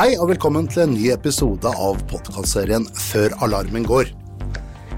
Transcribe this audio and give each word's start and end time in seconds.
Hei 0.00 0.14
og 0.16 0.30
velkommen 0.30 0.64
til 0.64 0.86
en 0.86 0.94
ny 0.96 1.10
episode 1.12 1.68
av 1.68 1.98
podkastserien 2.08 2.86
Før 2.96 3.34
alarmen 3.44 3.84
går. 3.84 4.08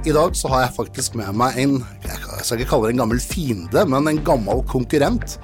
I 0.07 0.15
dag 0.15 0.37
så 0.39 0.47
har 0.53 0.63
jeg 0.63 0.75
faktisk 0.77 1.17
med 1.19 1.33
meg 1.41 1.59
en 1.59 1.75
jeg 2.05 2.45
skal 2.47 2.63
ikke 2.63 2.71
kalle 2.71 2.87
det 2.87 2.93
en 2.95 3.03
gammel 3.03 3.19
fiende, 3.19 3.83
men 3.83 4.07
en 4.07 4.23
gammel 4.23 4.63
konkurrent. 4.71 5.41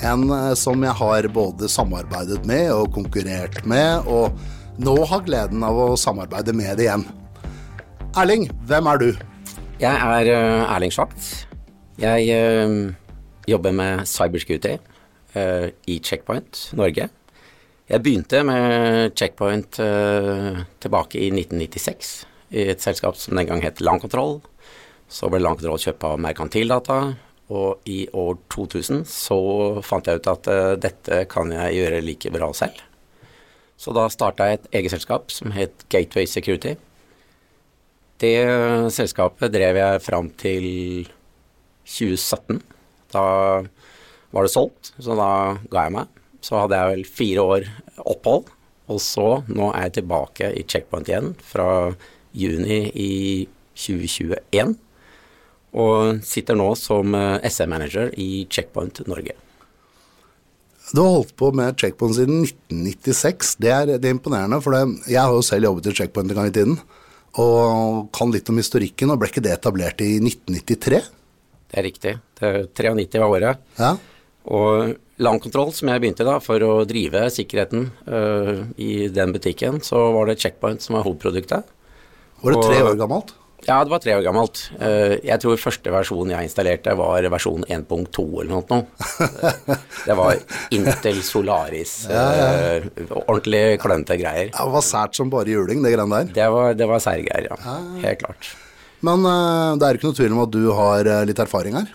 En 0.00 0.24
eh, 0.32 0.54
som 0.56 0.80
jeg 0.80 0.96
har 1.02 1.28
både 1.36 1.68
samarbeidet 1.68 2.40
med 2.48 2.72
og 2.72 2.88
konkurrert 2.96 3.60
med, 3.68 4.08
og 4.08 4.80
nå 4.80 4.96
har 5.12 5.28
gleden 5.28 5.60
av 5.68 5.76
å 5.76 5.92
samarbeide 6.00 6.56
med 6.56 6.80
det 6.80 6.88
igjen. 6.88 7.04
Erling, 8.16 8.48
hvem 8.64 8.92
er 8.94 9.04
du? 9.04 9.08
Jeg 9.82 9.92
er 9.92 10.32
uh, 10.32 10.72
Erling 10.72 10.96
Schwacht. 10.96 11.50
Jeg 12.00 12.32
uh, 12.32 12.94
jobber 13.44 13.76
med 13.76 14.08
cyberscooter 14.08 14.80
i 15.36 16.00
Checkpoint 16.00 16.70
Norge. 16.80 17.12
Jeg 17.92 18.00
begynte 18.00 18.38
med 18.48 19.12
Checkpoint 19.20 19.76
uh, 19.84 20.62
tilbake 20.80 21.18
i 21.20 21.26
1996 21.28 22.12
i 22.56 22.62
et 22.72 22.80
selskap 22.80 23.18
som 23.20 23.36
den 23.36 23.44
gang 23.50 23.60
het 23.60 23.82
Landkontroll. 23.84 24.38
Så 25.12 25.28
ble 25.28 25.42
Landkontroll 25.42 25.82
kjøpt 25.82 26.06
av 26.08 26.22
Merkantildata, 26.24 26.96
og 27.52 27.84
i 27.84 28.06
år 28.16 28.38
2000 28.54 29.02
så 29.12 29.36
fant 29.84 30.08
jeg 30.08 30.22
ut 30.22 30.30
at 30.32 30.48
uh, 30.48 30.70
dette 30.80 31.18
kan 31.28 31.52
jeg 31.52 31.82
gjøre 31.82 32.00
like 32.06 32.32
bra 32.32 32.48
selv. 32.56 32.80
Så 33.76 33.92
da 33.92 34.06
starta 34.08 34.48
jeg 34.48 34.62
et 34.62 34.72
eget 34.80 34.96
selskap 34.96 35.28
som 35.34 35.52
het 35.52 35.84
Gateway 35.92 36.24
Security. 36.24 36.78
Det 38.24 38.34
selskapet 38.96 39.52
drev 39.52 39.82
jeg 39.82 40.00
fram 40.06 40.32
til 40.40 40.64
2017. 41.84 42.64
Da 43.12 43.28
var 44.32 44.48
det 44.48 44.56
solgt, 44.56 44.94
så 44.96 45.18
da 45.18 45.30
ga 45.68 45.88
jeg 45.90 45.98
meg. 46.00 46.21
Så 46.42 46.58
hadde 46.58 46.78
jeg 46.78 46.92
vel 46.92 47.04
fire 47.06 47.44
år 47.54 47.68
opphold, 48.02 48.48
og 48.90 48.98
så 49.02 49.28
nå 49.46 49.70
er 49.70 49.86
jeg 49.86 50.00
tilbake 50.00 50.50
i 50.58 50.64
Checkpoint 50.66 51.10
igjen 51.10 51.32
fra 51.46 51.68
juni 52.34 52.80
i 52.98 53.12
2021. 53.78 54.74
Og 55.72 56.24
sitter 56.26 56.58
nå 56.58 56.72
som 56.76 57.14
eh, 57.16 57.46
SM-manager 57.48 58.10
i 58.20 58.44
Checkpoint 58.52 59.00
Norge. 59.08 59.38
Du 60.92 61.00
har 61.00 61.14
holdt 61.14 61.32
på 61.40 61.48
med 61.56 61.78
Checkpoint 61.80 62.18
siden 62.18 62.42
1996. 62.44 63.54
Det 63.62 63.70
er, 63.72 63.94
det 63.94 64.10
er 64.10 64.16
imponerende, 64.18 64.58
for 64.60 64.76
det, 64.76 64.82
jeg 65.08 65.22
har 65.22 65.32
jo 65.32 65.46
selv 65.46 65.70
jobbet 65.70 65.88
i 65.88 65.94
Checkpoint 66.02 66.34
en 66.34 66.40
gang 66.40 66.50
i 66.50 66.56
tiden. 66.58 66.76
Og 67.40 68.10
kan 68.12 68.32
litt 68.34 68.50
om 68.52 68.60
historikken, 68.60 69.14
og 69.14 69.22
ble 69.22 69.30
ikke 69.30 69.44
det 69.44 69.54
etablert 69.54 70.02
i 70.04 70.18
1993? 70.20 71.00
Det 71.72 71.80
er 71.80 71.86
riktig. 71.88 72.12
Det 72.36 72.50
er 72.50 72.66
93 72.68 73.22
var 73.22 73.36
året. 73.38 73.62
Ja. 73.78 73.94
Og 74.52 74.92
Landkontroll, 75.22 75.70
som 75.74 75.90
jeg 75.92 76.02
begynte 76.02 76.26
da, 76.26 76.38
for 76.42 76.62
å 76.66 76.72
drive 76.88 77.26
sikkerheten 77.32 77.90
uh, 78.08 78.64
i 78.80 79.06
den 79.12 79.34
butikken, 79.34 79.80
så 79.84 80.08
var 80.16 80.28
det 80.28 80.40
Checkpoint 80.42 80.82
som 80.84 80.98
var 80.98 81.06
hovedproduktet. 81.06 81.70
Var 82.42 82.56
det 82.56 82.64
tre 82.66 82.82
år 82.82 82.98
gammelt? 82.98 83.36
Ja, 83.62 83.76
det 83.86 83.92
var 83.92 84.00
tre 84.02 84.16
år 84.16 84.24
gammelt. 84.26 84.64
Uh, 84.80 85.14
jeg 85.22 85.38
tror 85.44 85.60
første 85.62 85.92
versjon 85.94 86.32
jeg 86.34 86.48
installerte 86.48 86.96
var 86.98 87.28
versjon 87.30 87.62
1.2 87.68 88.26
eller 88.42 88.50
noe. 88.50 88.80
Det 90.02 90.18
var 90.18 90.42
Intel 90.74 91.22
Solaris. 91.22 91.94
uh, 92.10 92.90
ordentlig 93.22 93.78
klønete 93.82 94.18
greier. 94.18 94.50
Ja, 94.50 94.66
det 94.66 94.74
var 94.74 94.86
sært 94.86 95.18
som 95.18 95.30
bare 95.30 95.54
juling, 95.54 95.84
det 95.86 95.94
greiene 95.94 96.24
der. 96.24 96.36
Det 96.42 96.50
var, 96.56 96.76
det 96.78 96.90
var 96.90 97.06
særgreier, 97.06 97.52
ja. 97.52 97.78
Helt 98.02 98.24
klart. 98.26 98.52
Men 99.02 99.24
det 99.78 99.86
er 99.86 99.96
ikke 99.98 100.12
noe 100.12 100.14
tvil 100.14 100.34
om 100.36 100.44
at 100.44 100.52
du 100.54 100.62
har 100.78 101.08
litt 101.26 101.40
erfaring 101.42 101.74
her. 101.74 101.88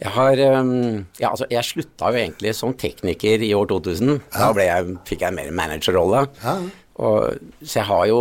Jeg 0.00 0.12
har 0.16 0.40
um, 0.60 1.04
Ja, 1.20 1.30
altså, 1.30 1.46
jeg 1.52 1.66
slutta 1.68 2.10
jo 2.12 2.20
egentlig 2.22 2.54
som 2.56 2.72
tekniker 2.78 3.42
i 3.44 3.52
år 3.56 3.68
2000. 3.68 4.20
Da 4.32 4.50
ble 4.56 4.64
jeg, 4.68 4.96
fikk 5.08 5.26
jeg 5.26 5.36
mer 5.36 5.50
managerrolle. 5.52 6.24
Ja. 6.40 6.56
Så 6.96 7.76
jeg 7.78 7.86
har 7.88 8.06
jo 8.08 8.20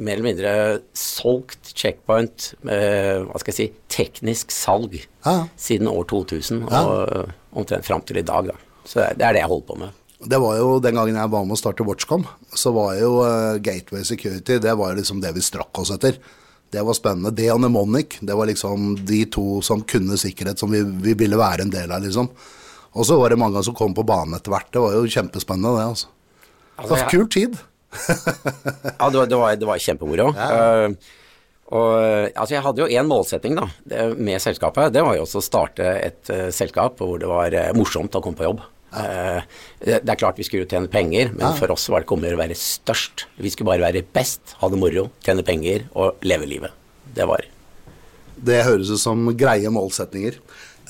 mer 0.00 0.16
eller 0.16 0.24
mindre 0.30 0.52
solgt 0.96 1.72
checkpoint 1.76 2.54
med, 2.64 3.26
hva 3.28 3.40
skal 3.42 3.52
jeg 3.52 3.58
si, 3.58 3.66
teknisk 3.92 4.52
salg 4.54 4.94
Ja. 5.26 5.46
siden 5.60 5.90
år 5.90 6.06
2000 6.08 6.62
og 6.70 7.32
omtrent 7.52 7.84
fram 7.84 8.04
til 8.08 8.20
i 8.22 8.24
dag, 8.24 8.48
da. 8.52 8.56
Så 8.88 9.04
det 9.16 9.26
er 9.26 9.36
det 9.36 9.42
jeg 9.42 9.50
holder 9.50 9.66
på 9.68 9.78
med. 9.82 9.96
Det 10.20 10.36
var 10.40 10.56
jo 10.58 10.78
Den 10.84 10.94
gangen 10.94 11.16
jeg 11.16 11.32
var 11.32 11.44
med 11.48 11.56
å 11.56 11.60
starte 11.60 11.84
Watchcom, 11.84 12.26
så 12.52 12.72
var 12.76 12.94
jo 13.00 13.20
eh, 13.24 13.58
Gateway 13.64 14.04
Security 14.04 14.58
det 14.60 14.74
var 14.76 14.92
jo 14.92 15.00
liksom 15.00 15.20
det 15.20 15.32
vi 15.36 15.44
strakk 15.44 15.80
oss 15.80 15.92
etter. 15.94 16.18
Det 16.70 16.82
var 16.86 16.94
spennende. 16.94 17.32
Det 17.34 17.48
og 17.52 17.60
Nemonic, 17.64 18.18
det 18.22 18.36
var 18.38 18.46
liksom 18.46 18.92
de 19.08 19.24
to 19.32 19.60
som 19.66 19.82
kunne 19.82 20.18
sikkerhet, 20.20 20.58
som 20.62 20.70
vi, 20.70 20.84
vi 21.02 21.16
ville 21.18 21.38
være 21.40 21.66
en 21.66 21.72
del 21.72 21.90
av, 21.90 22.04
liksom. 22.04 22.28
Og 22.94 23.06
så 23.06 23.16
var 23.18 23.30
det 23.30 23.38
mange 23.38 23.62
som 23.66 23.74
kom 23.74 23.94
på 23.94 24.04
banen 24.06 24.34
etter 24.38 24.50
hvert. 24.54 24.70
Det 24.74 24.82
var 24.82 24.94
jo 24.98 25.10
kjempespennende, 25.10 25.74
det, 25.78 25.88
altså. 25.94 26.06
Det 26.10 26.82
Altså, 26.84 26.94
var 26.94 27.02
jeg- 27.02 27.10
kul 27.10 27.28
tid. 27.34 27.58
Ja, 29.00 29.10
det 29.10 29.18
var, 29.18 29.26
det 29.26 29.38
var, 29.40 29.56
det 29.58 29.66
var 29.66 29.78
kjempemoro. 29.82 30.28
Eh, 30.30 30.94
og 31.70 31.90
altså, 32.34 32.54
jeg 32.56 32.62
hadde 32.64 32.82
jo 32.82 32.88
én 32.98 33.06
målsetting 33.06 33.54
da, 33.58 33.66
det, 33.86 34.04
med 34.18 34.42
selskapet. 34.42 34.92
Det 34.94 35.02
var 35.06 35.14
jo 35.18 35.22
også 35.26 35.38
å 35.38 35.44
starte 35.46 35.86
et 35.86 36.30
uh, 36.34 36.48
selskap 36.54 36.98
hvor 36.98 37.18
det 37.22 37.28
var 37.30 37.54
uh, 37.54 37.68
morsomt 37.78 38.14
å 38.18 38.22
komme 38.24 38.38
på 38.38 38.46
jobb. 38.48 38.62
Eh, 38.90 39.42
det, 39.84 40.00
er 40.02 40.18
klart 40.18 40.40
vi 40.40 40.46
skulle 40.46 40.68
tjene 40.68 40.90
penger, 40.90 41.30
men 41.36 41.54
for 41.58 41.70
oss 41.74 41.86
var 41.90 42.02
det 42.02 42.08
ikke 42.08 42.16
om 42.18 42.26
å 42.26 42.40
være 42.40 42.58
størst. 42.58 43.26
Vi 43.38 43.52
skulle 43.52 43.70
bare 43.70 43.86
være 43.86 44.06
best, 44.16 44.56
ha 44.60 44.70
det 44.70 44.80
moro, 44.80 45.08
tjene 45.24 45.46
penger 45.46 45.86
og 45.94 46.22
leve 46.26 46.48
livet. 46.50 46.76
Det 47.14 47.26
var 47.26 47.46
Det 48.40 48.62
høres 48.64 48.90
ut 48.90 49.00
som 49.02 49.30
greie 49.36 49.70
målsetninger. 49.70 50.38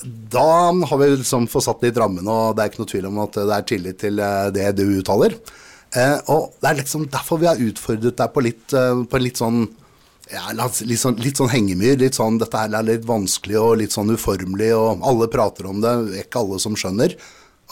Da 0.01 0.71
har 0.71 0.97
vi 0.97 1.09
liksom 1.13 1.49
fått 1.51 1.67
satt 1.67 1.83
litt 1.83 1.97
rammen, 1.99 2.25
og 2.25 2.55
det 2.55 2.63
er 2.63 2.71
ikke 2.71 2.81
noe 2.81 2.89
tvil 2.89 3.09
om 3.11 3.19
at 3.21 3.37
det 3.37 3.57
er 3.57 3.67
tillit 3.69 3.99
til 4.01 4.21
eh, 4.23 4.47
det 4.55 4.71
du 4.79 4.85
uttaler. 4.97 5.35
Eh, 5.91 6.17
og 6.31 6.55
det 6.61 6.71
er 6.71 6.79
liksom 6.79 7.05
derfor 7.11 7.41
vi 7.41 7.51
har 7.51 7.61
utfordret 7.61 8.17
deg 8.17 8.33
på 8.33 8.45
litt, 8.47 8.65
på 9.11 9.21
litt 9.21 9.41
sånn 9.41 9.65
ja, 10.31 10.47
litt 10.55 11.01
sånn, 11.01 11.17
litt 11.19 11.39
sånn 11.41 11.51
hengemyr. 11.51 11.97
Litt 11.99 12.15
sånn, 12.17 12.39
dette 12.39 12.57
her 12.57 12.71
er 12.77 12.87
litt 12.87 13.05
vanskelig 13.07 13.57
og 13.59 13.77
litt 13.81 13.93
sånn 13.93 14.13
uformelig, 14.15 14.71
og 14.77 15.03
alle 15.07 15.27
prater 15.31 15.67
om 15.67 15.81
det. 15.83 15.93
Ikke 16.23 16.39
alle 16.41 16.59
som 16.63 16.77
skjønner. 16.79 17.17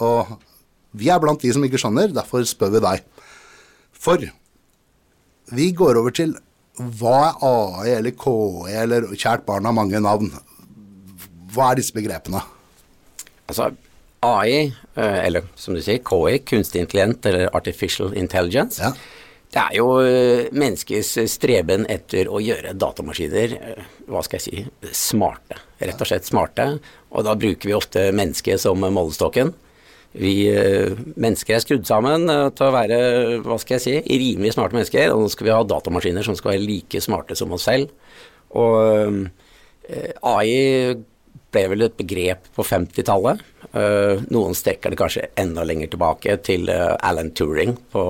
Og 0.05 0.35
vi 0.99 1.09
er 1.13 1.19
blant 1.21 1.41
de 1.41 1.51
som 1.53 1.63
ikke 1.65 1.79
skjønner, 1.81 2.13
derfor 2.15 2.45
spør 2.47 2.71
vi 2.77 2.83
deg. 2.85 3.03
For 3.99 4.23
vi 5.55 5.71
går 5.75 5.99
over 5.99 6.13
til 6.15 6.35
hva 6.79 7.17
er 7.33 7.43
AI 7.43 7.89
eller 7.97 8.15
KE 8.15 8.71
eller 8.85 9.09
kjært 9.11 9.45
barn 9.47 9.67
har 9.67 9.75
mange 9.75 9.99
navn. 9.99 10.31
Hva 11.51 11.71
er 11.73 11.79
disse 11.81 11.95
begrepene? 11.95 12.39
Altså, 13.49 13.71
AI, 14.23 14.69
eh, 14.95 15.19
eller 15.25 15.47
som 15.59 15.75
du 15.75 15.81
sier, 15.83 15.99
KI, 16.05 16.39
kunstig 16.47 16.83
intelligent 16.85 17.25
eller 17.25 17.49
artificial 17.55 18.13
intelligence, 18.15 18.79
Ja. 18.79 18.91
det 19.51 19.61
er 19.63 19.75
jo 19.79 19.87
eh, 20.03 20.49
menneskets 20.53 21.17
streben 21.33 21.85
etter 21.89 22.29
å 22.29 22.39
gjøre 22.43 22.75
datamaskiner, 22.77 23.55
eh, 23.59 23.83
hva 24.07 24.23
skal 24.23 24.39
jeg 24.39 24.45
si, 24.47 24.91
smarte. 24.93 25.57
Rett 25.81 25.99
og 25.99 26.07
slett 26.07 26.27
smarte. 26.29 26.79
Og 27.11 27.23
da 27.25 27.33
bruker 27.35 27.67
vi 27.71 27.73
ofte 27.75 28.11
mennesket 28.13 28.59
som 28.61 28.79
målestokken. 28.79 29.53
Vi 30.17 30.33
eh, 30.49 30.95
mennesker 31.21 31.53
er 31.53 31.61
skrudd 31.61 31.85
sammen 31.85 32.25
eh, 32.33 32.47
til 32.57 32.65
å 32.65 32.73
være, 32.73 32.97
hva 33.45 33.59
skal 33.61 33.77
jeg 33.77 33.83
si, 33.83 33.93
rimelig 34.09 34.55
smarte 34.55 34.77
mennesker, 34.77 35.13
og 35.13 35.21
nå 35.21 35.29
skal 35.29 35.45
vi 35.45 35.53
ha 35.53 35.61
datamaskiner 35.69 36.25
som 36.25 36.37
skal 36.37 36.55
være 36.55 36.65
like 36.65 37.01
smarte 37.03 37.37
som 37.37 37.53
oss 37.53 37.67
selv. 37.69 37.93
Og 38.57 39.27
eh, 39.85 40.09
AI 40.25 40.97
ble 41.49 41.63
vel 41.69 41.85
et 41.85 41.97
begrep 41.97 42.49
på 42.57 42.65
50-tallet. 42.65 43.43
Eh, 43.69 44.25
noen 44.33 44.57
strekker 44.57 44.93
det 44.93 44.97
kanskje 44.97 45.27
enda 45.37 45.65
lenger 45.65 45.93
tilbake 45.93 46.39
til 46.45 46.69
Alan 46.73 47.29
Turing 47.37 47.75
på 47.93 48.03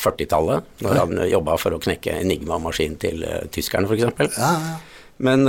40-tallet, 0.00 0.72
når 0.84 1.00
han 1.02 1.22
jobba 1.28 1.58
for 1.60 1.76
å 1.76 1.82
knekke 1.84 2.16
Enigma-maskinen 2.22 2.96
til 3.00 3.24
tyskerne, 3.52 3.88
f.eks. 3.88 4.40
Ja, 4.40 4.52
ja. 4.56 4.76
Men 5.16 5.48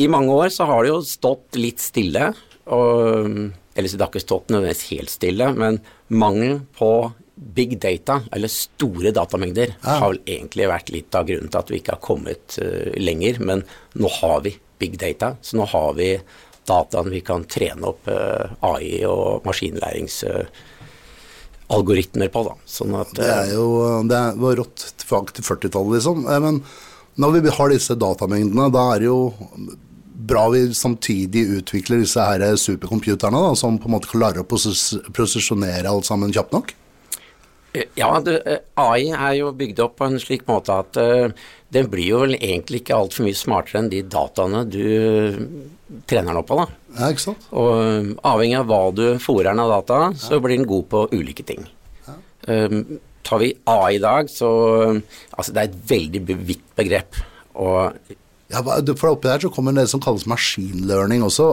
i 0.00 0.06
mange 0.08 0.32
år 0.32 0.48
så 0.52 0.64
har 0.68 0.84
det 0.84 0.94
jo 0.94 1.02
stått 1.04 1.58
litt 1.60 1.82
stille, 1.84 2.30
og 2.72 3.50
Eller 3.74 3.88
så 3.88 3.96
det 3.96 4.04
har 4.04 4.10
ikke 4.12 4.20
stått 4.26 4.48
nødvendigvis 4.50 4.90
helt 4.90 5.10
stille, 5.12 5.52
men 5.54 5.80
mangelen 6.08 6.66
på 6.76 7.12
big 7.40 7.78
data, 7.80 8.20
eller 8.32 8.48
store 8.52 9.10
datamengder, 9.16 9.72
har 9.80 10.08
vel 10.10 10.18
egentlig 10.26 10.68
vært 10.68 10.90
litt 10.92 11.14
av 11.16 11.26
grunnen 11.28 11.48
til 11.48 11.58
at 11.62 11.70
vi 11.72 11.76
ikke 11.80 11.94
har 11.96 12.04
kommet 12.04 12.58
uh, 12.60 12.92
lenger. 13.00 13.38
Men 13.40 13.62
nå 13.96 14.08
har 14.20 14.40
vi 14.44 14.52
big 14.80 14.98
data, 15.00 15.36
så 15.40 15.56
nå 15.56 15.64
har 15.72 15.94
vi 15.96 16.20
dataen 16.68 17.08
vi 17.10 17.20
kan 17.24 17.44
trene 17.50 17.86
opp 17.88 18.08
uh, 18.12 18.44
AI 18.68 19.00
og 19.08 19.40
maskinlæringsalgoritmer 19.48 22.28
på, 22.34 22.40
da. 22.50 22.54
Sånn 22.68 22.94
at 23.00 23.10
Det 23.16 23.30
er 23.32 23.54
jo 23.54 23.66
det 24.10 24.20
var 24.42 24.56
rått 24.60 24.78
tilbake 25.00 25.30
til 25.36 25.44
40-tallet, 25.46 25.92
liksom. 25.96 26.16
Eh, 26.28 26.40
Men 26.44 26.56
når 27.20 27.28
vi 27.40 27.50
har 27.56 27.68
disse 27.72 27.94
datamengdene, 27.98 28.66
da 28.74 28.82
er 28.94 28.98
det 29.00 29.08
jo 29.08 29.20
bra 30.28 30.48
vi 30.52 30.66
samtidig 30.76 31.46
utvikler 31.60 32.02
disse 32.02 32.24
her 32.24 32.44
supercomputerne, 32.60 33.40
da, 33.48 33.54
som 33.58 33.78
på 33.80 33.88
en 33.88 33.96
måte 33.96 34.10
klarer 34.10 34.42
å 34.42 34.48
prosesjonere 34.48 35.90
alt 35.90 36.08
sammen 36.08 36.34
kjapt 36.34 36.54
nok. 36.56 36.74
Ja, 37.94 38.10
det, 38.24 38.40
eh, 38.50 38.62
AI 38.82 39.12
er 39.14 39.34
jo 39.38 39.52
bygd 39.54 39.80
opp 39.84 40.00
på 40.00 40.08
en 40.10 40.18
slik 40.18 40.42
måte 40.48 40.74
at 40.74 40.96
uh, 40.98 41.30
den 41.70 41.90
blir 41.90 42.08
jo 42.08 42.22
vel 42.24 42.34
egentlig 42.34 42.82
ikke 42.82 42.96
altfor 42.96 43.26
mye 43.26 43.38
smartere 43.38 43.82
enn 43.82 43.90
de 43.92 44.00
dataene 44.10 44.64
du 44.66 44.80
eh, 44.82 45.36
trener 46.10 46.32
den 46.32 46.40
opp 46.40 46.48
på. 46.50 46.58
da. 46.58 46.66
Ja, 46.96 47.10
ikke 47.14 47.26
sant? 47.28 47.46
Og 47.54 47.70
eh, 47.76 48.08
avhengig 48.26 48.58
av 48.58 48.72
hva 48.72 48.80
du 48.94 49.04
fòrer 49.22 49.52
den 49.52 49.62
av 49.62 49.70
data, 49.76 50.00
så 50.18 50.40
blir 50.42 50.58
den 50.58 50.70
god 50.70 50.88
på 50.90 51.04
ulike 51.14 51.46
ting. 51.46 51.68
Um, 52.48 52.96
tar 53.22 53.42
vi 53.42 53.52
AI 53.68 53.98
i 53.98 54.00
dag, 54.00 54.30
så 54.32 54.48
Altså, 55.36 55.52
det 55.52 55.60
er 55.60 55.68
et 55.68 55.80
veldig 55.90 56.38
vidt 56.48 56.64
begrep. 56.74 57.20
Og 57.60 57.92
Ja, 58.50 58.62
for 58.98 59.12
oppi 59.12 59.28
der 59.28 59.38
så 59.44 59.48
kommer 59.54 59.72
det 59.76 59.88
som 59.90 60.00
kalles 60.02 60.26
machine 60.26 60.86
learning 60.88 61.22
også. 61.22 61.46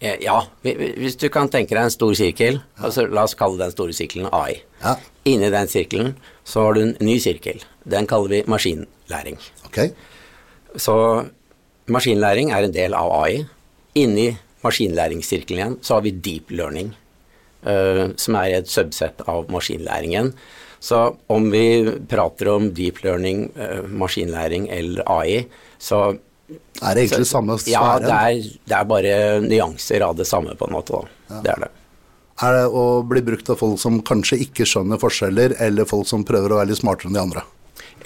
Eh, 0.00 0.16
ja, 0.20 0.40
hvi- 0.62 0.74
hvi- 0.76 0.94
hvis 0.98 1.16
du 1.16 1.28
kan 1.32 1.48
tenke 1.48 1.70
deg 1.74 1.84
en 1.84 1.90
stor 1.90 2.12
sirkel, 2.14 2.58
altså 2.82 3.06
la 3.08 3.22
oss 3.24 3.34
kalle 3.34 3.56
den 3.58 3.70
store 3.72 3.92
sirkelen 3.96 4.28
AI. 4.32 4.58
Ja, 4.82 4.96
Inni 5.24 5.48
den 5.50 5.66
sirkelen 5.68 6.14
så 6.44 6.66
har 6.66 6.74
du 6.74 6.80
en 6.82 6.96
ny 7.00 7.18
sirkel. 7.18 7.62
Den 7.88 8.06
kaller 8.06 8.28
vi 8.28 8.42
maskinlæring. 8.46 9.38
ok. 9.64 9.78
Så 10.76 11.24
maskinlæring 11.88 12.50
er 12.52 12.64
en 12.64 12.72
del 12.72 12.94
av 12.94 13.10
AI. 13.24 13.46
Inni 13.94 14.36
maskinlæringssirkelen 14.62 15.58
igjen 15.58 15.78
så 15.82 15.94
har 15.94 16.02
vi 16.02 16.10
deep 16.10 16.50
learning, 16.50 16.92
uh, 17.64 18.12
som 18.16 18.34
er 18.34 18.58
et 18.58 18.68
subsett 18.68 19.22
av 19.26 19.48
maskinlæringen. 19.50 20.34
Så 20.80 21.16
om 21.32 21.48
vi 21.50 21.64
prater 22.08 22.50
om 22.52 22.68
deep 22.74 23.02
learning, 23.04 23.50
eh, 23.56 23.82
maskinlæring 23.88 24.68
eller 24.70 25.02
AI, 25.06 25.46
så 25.78 26.18
Er 26.80 26.94
det 26.94 27.08
egentlig 27.08 27.26
samme 27.26 27.56
sfære? 27.58 27.72
Ja, 27.72 27.98
det 27.98 28.12
er, 28.12 28.58
det 28.70 28.76
er 28.76 28.84
bare 28.84 29.40
nyanser 29.42 30.04
av 30.06 30.14
det 30.16 30.28
samme, 30.28 30.54
på 30.54 30.68
en 30.68 30.76
måte. 30.76 31.00
Da. 31.28 31.40
Det 31.42 31.50
er 31.56 31.64
det. 31.64 31.70
Er 32.44 32.52
det 32.52 32.66
å 32.68 33.02
bli 33.08 33.22
brukt 33.24 33.48
av 33.50 33.58
folk 33.58 33.80
som 33.80 33.98
kanskje 34.04 34.38
ikke 34.44 34.66
skjønner 34.68 35.00
forskjeller, 35.00 35.56
eller 35.58 35.88
folk 35.88 36.06
som 36.06 36.22
prøver 36.28 36.52
å 36.52 36.60
være 36.60 36.70
litt 36.70 36.82
smartere 36.82 37.10
enn 37.10 37.16
de 37.16 37.22
andre? 37.24 37.42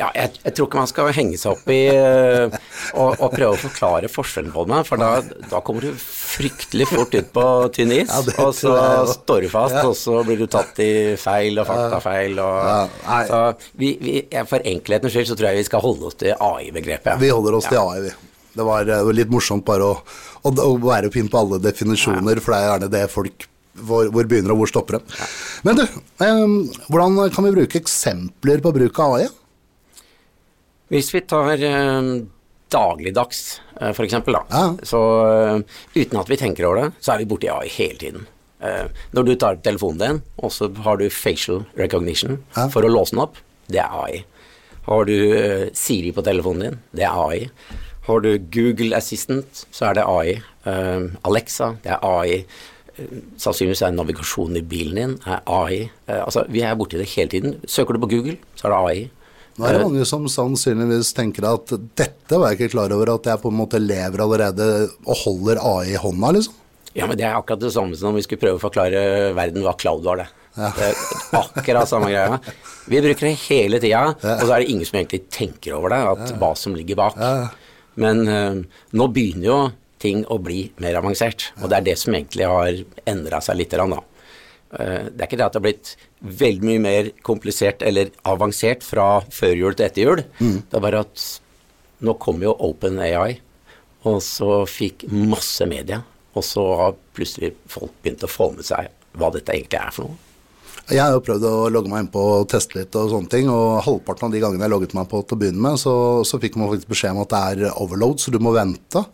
Ja, 0.01 0.09
jeg, 0.17 0.31
jeg 0.47 0.55
tror 0.57 0.69
ikke 0.71 0.81
man 0.81 0.89
skal 0.89 1.11
henge 1.13 1.37
seg 1.37 1.53
opp 1.53 1.67
i 1.73 1.81
eh, 1.93 2.55
og, 2.97 3.19
og 3.21 3.35
prøve 3.35 3.53
å 3.53 3.61
forklare 3.61 4.09
forskjellen 4.09 4.53
på 4.55 4.65
dem, 4.71 4.79
for 4.89 5.03
da, 5.03 5.11
da 5.51 5.61
kommer 5.67 5.85
du 5.85 5.91
fryktelig 6.01 6.87
fort 6.89 7.13
ut 7.19 7.29
på 7.35 7.45
tynn 7.77 7.93
is, 7.99 8.09
Ja, 8.09 8.23
og 8.47 8.55
så 8.57 8.73
står 9.13 9.45
du 9.45 9.51
fast, 9.53 9.77
Ja. 9.77 9.85
og 9.91 9.99
så 9.99 10.23
blir 10.25 10.41
du 10.41 10.47
tatt 10.51 10.81
i 10.81 10.91
feil 11.21 11.61
og 11.61 11.69
faktafeil. 11.69 12.41
Og, 12.41 12.57
Ja, 13.05 13.21
så 13.29 13.43
vi, 13.77 13.93
vi, 14.01 14.17
for 14.49 14.65
enkelhetens 14.65 15.13
skyld 15.13 15.29
så 15.33 15.37
tror 15.37 15.51
jeg 15.51 15.61
vi 15.61 15.69
skal 15.69 15.85
holde 15.85 16.09
oss 16.09 16.19
til 16.23 16.33
AI-begrepet. 16.33 17.21
Vi 17.21 17.33
holder 17.35 17.61
oss 17.61 17.69
til 17.69 17.81
AI, 17.83 18.01
vi. 18.09 18.17
Det 18.57 18.67
var 18.67 18.89
eh, 18.91 19.13
litt 19.15 19.31
morsomt 19.31 19.67
bare 19.69 19.93
å, 19.93 19.99
å, 20.43 20.51
å 20.65 20.73
være 20.83 21.13
pinn 21.13 21.29
på 21.31 21.39
alle 21.45 21.61
definisjoner, 21.63 22.41
for 22.43 22.55
det 22.57 22.63
er 22.63 22.71
gjerne 22.73 22.91
det 22.97 23.05
folk 23.13 23.47
hvor, 23.81 24.09
hvor 24.13 24.27
begynner 24.29 24.53
og 24.55 24.63
hvor 24.63 24.71
stopper 24.73 24.99
det. 24.99 25.21
Men 25.67 25.79
du, 25.79 25.85
um, 26.25 26.57
hvordan 26.91 27.21
kan 27.33 27.47
vi 27.47 27.53
bruke 27.55 27.79
eksempler 27.81 28.65
på 28.65 28.73
bruk 28.77 28.99
av 29.05 29.19
AI? 29.21 29.29
Hvis 30.91 31.13
vi 31.15 31.21
tar 31.31 31.53
eh, 31.63 32.11
dagligdags, 32.71 33.61
eh, 33.81 33.91
eksempel, 34.05 34.35
da, 34.35 34.43
Ja. 34.51 34.77
så 34.83 35.01
eh, 35.31 35.61
uten 36.03 36.19
at 36.21 36.29
vi 36.29 36.37
tenker 36.37 36.67
over 36.67 36.83
det, 36.83 36.93
så 37.01 37.15
er 37.15 37.19
vi 37.23 37.29
borti 37.31 37.49
AI 37.51 37.69
hele 37.69 37.99
tiden. 37.99 38.27
Eh, 38.61 38.89
når 39.15 39.25
du 39.29 39.35
tar 39.37 39.57
telefonen 39.65 39.99
din, 40.03 40.23
og 40.43 40.51
så 40.53 40.69
har 40.85 40.97
du 41.01 41.09
facial 41.11 41.65
recognition 41.79 42.39
Ja. 42.57 42.69
for 42.69 42.83
å 42.83 42.91
låse 42.91 43.11
den 43.15 43.21
opp, 43.23 43.37
det 43.71 43.79
er 43.79 43.91
AI. 43.91 44.25
Har 44.87 45.05
du 45.05 45.71
Siri 45.75 46.11
på 46.13 46.23
telefonen 46.25 46.61
din, 46.63 46.79
det 46.95 47.05
er 47.07 47.15
AI. 47.15 47.51
Har 48.09 48.21
du 48.21 48.39
Google 48.39 48.97
Assistant, 48.97 49.67
så 49.71 49.91
er 49.91 49.95
det 49.95 50.05
AI. 50.09 50.43
Alexa, 51.25 51.77
det 51.85 51.93
er 51.93 52.03
AI. 52.03 52.45
Sannsynligvis 53.39 53.83
er 53.87 53.93
navigasjonen 53.95 54.57
i 54.59 54.63
bilen 54.67 54.95
din 54.99 55.15
er 55.27 55.41
AI. 55.47 55.91
Altså, 56.09 56.45
vi 56.49 56.63
er 56.63 56.75
borti 56.75 56.99
det 56.99 57.07
hele 57.15 57.29
tiden. 57.31 57.61
Søker 57.69 57.95
du 57.95 58.01
på 58.01 58.11
Google, 58.11 58.37
så 58.57 58.67
er 58.67 58.71
det 58.75 58.81
AI. 58.81 59.11
Nå 59.61 59.69
er 59.69 59.77
det 59.77 59.85
mange 59.85 60.07
som 60.09 60.25
sannsynligvis 60.33 61.13
tenker 61.17 61.45
at 61.51 61.73
dette 62.01 62.39
var 62.41 62.55
jeg 62.55 62.61
ikke 62.63 62.75
klar 62.79 62.95
over, 62.97 63.13
at 63.19 63.29
jeg 63.29 63.43
på 63.43 63.53
en 63.53 63.59
måte 63.61 63.81
lever 63.83 64.23
allerede 64.25 64.69
og 65.05 65.17
holder 65.27 65.61
AI 65.61 65.95
i 65.95 66.01
hånda, 66.01 66.33
liksom. 66.39 66.57
Ja, 66.97 67.07
men 67.07 67.19
det 67.21 67.27
er 67.29 67.37
akkurat 67.39 67.61
det 67.63 67.71
samme 67.75 67.95
som 67.95 68.11
om 68.11 68.17
vi 68.19 68.25
skulle 68.25 68.43
prøve 68.43 68.59
å 68.59 68.63
forklare 68.63 69.03
verden 69.37 69.63
hva 69.63 69.77
cloud 69.79 70.03
var, 70.09 70.25
det. 70.25 70.29
Det 70.57 70.89
er 70.89 70.97
akkurat 71.39 71.87
samme 71.89 72.09
greia. 72.11 72.41
Vi 72.91 73.03
bruker 73.05 73.29
det 73.29 73.37
hele 73.45 73.79
tida, 73.83 74.01
og 74.17 74.43
så 74.43 74.55
er 74.57 74.65
det 74.65 74.73
ingen 74.73 74.89
som 74.89 74.99
egentlig 74.99 75.23
tenker 75.31 75.77
over 75.77 75.93
det, 75.95 76.01
at 76.15 76.33
hva 76.41 76.51
som 76.59 76.75
ligger 76.75 76.99
bak. 76.99 77.21
Men 78.01 78.25
eh, 78.27 78.59
nå 78.97 79.07
begynner 79.15 79.47
jo 79.47 79.61
ting 80.01 80.25
å 80.33 80.39
bli 80.43 80.65
mer 80.81 80.97
avansert, 80.99 81.51
og 81.61 81.69
det 81.71 81.79
er 81.79 81.87
det 81.91 81.97
som 82.01 82.17
egentlig 82.17 82.49
har 82.49 82.83
endra 83.13 83.43
seg 83.45 83.61
litt. 83.61 83.77
Da. 83.77 84.01
Eh, 84.79 85.11
det 85.11 85.19
er 85.19 85.27
ikke 85.27 85.39
det 85.41 85.47
at 85.49 85.57
det 85.57 85.61
har 85.61 85.67
blitt 85.67 85.93
veldig 86.43 86.69
mye 86.69 86.83
mer 86.85 87.11
komplisert 87.27 87.83
eller 87.87 88.13
avansert 88.29 88.85
fra 88.87 89.21
førjul 89.35 89.75
til 89.75 89.89
etterjul. 89.89 90.25
Det 90.39 90.79
er 90.79 90.85
bare 90.85 91.05
at 91.07 91.27
nå 92.07 92.15
kom 92.23 92.41
jo 92.45 92.55
OpenAI, 92.69 93.41
og 94.09 94.23
så 94.25 94.63
fikk 94.71 95.05
masse 95.13 95.67
media. 95.69 96.01
Og 96.39 96.47
så 96.47 96.63
har 96.79 96.99
plutselig 97.17 97.55
folk 97.69 97.93
begynt 98.03 98.25
å 98.25 98.31
få 98.31 98.53
med 98.55 98.65
seg 98.65 98.89
hva 99.19 99.33
dette 99.35 99.53
egentlig 99.53 99.81
er 99.81 99.95
for 99.95 100.07
noe. 100.07 100.27
Jeg 100.91 101.03
har 101.03 101.13
jo 101.15 101.23
prøvd 101.23 101.45
å 101.47 101.69
logge 101.71 101.91
meg 101.91 102.03
inn 102.03 102.11
på 102.11 102.23
og 102.41 102.49
teste 102.51 102.81
litt 102.81 102.97
og 102.99 103.13
sånne 103.13 103.31
ting, 103.31 103.51
og 103.53 103.83
halvparten 103.87 104.27
av 104.27 104.33
de 104.35 104.41
gangene 104.43 104.65
jeg 104.67 104.73
logget 104.73 104.95
meg 104.97 105.11
på 105.11 105.21
til 105.23 105.37
å 105.37 105.41
begynne 105.43 105.63
med, 105.63 105.79
så, 105.79 105.93
så 106.27 106.41
fikk 106.43 106.57
man 106.59 106.71
faktisk 106.73 106.91
beskjed 106.91 107.15
om 107.15 107.23
at 107.23 107.35
det 107.35 107.43
er 107.51 107.77
overload, 107.83 108.23
så 108.23 108.33
du 108.35 108.41
må 108.43 108.55
vente. 108.57 109.05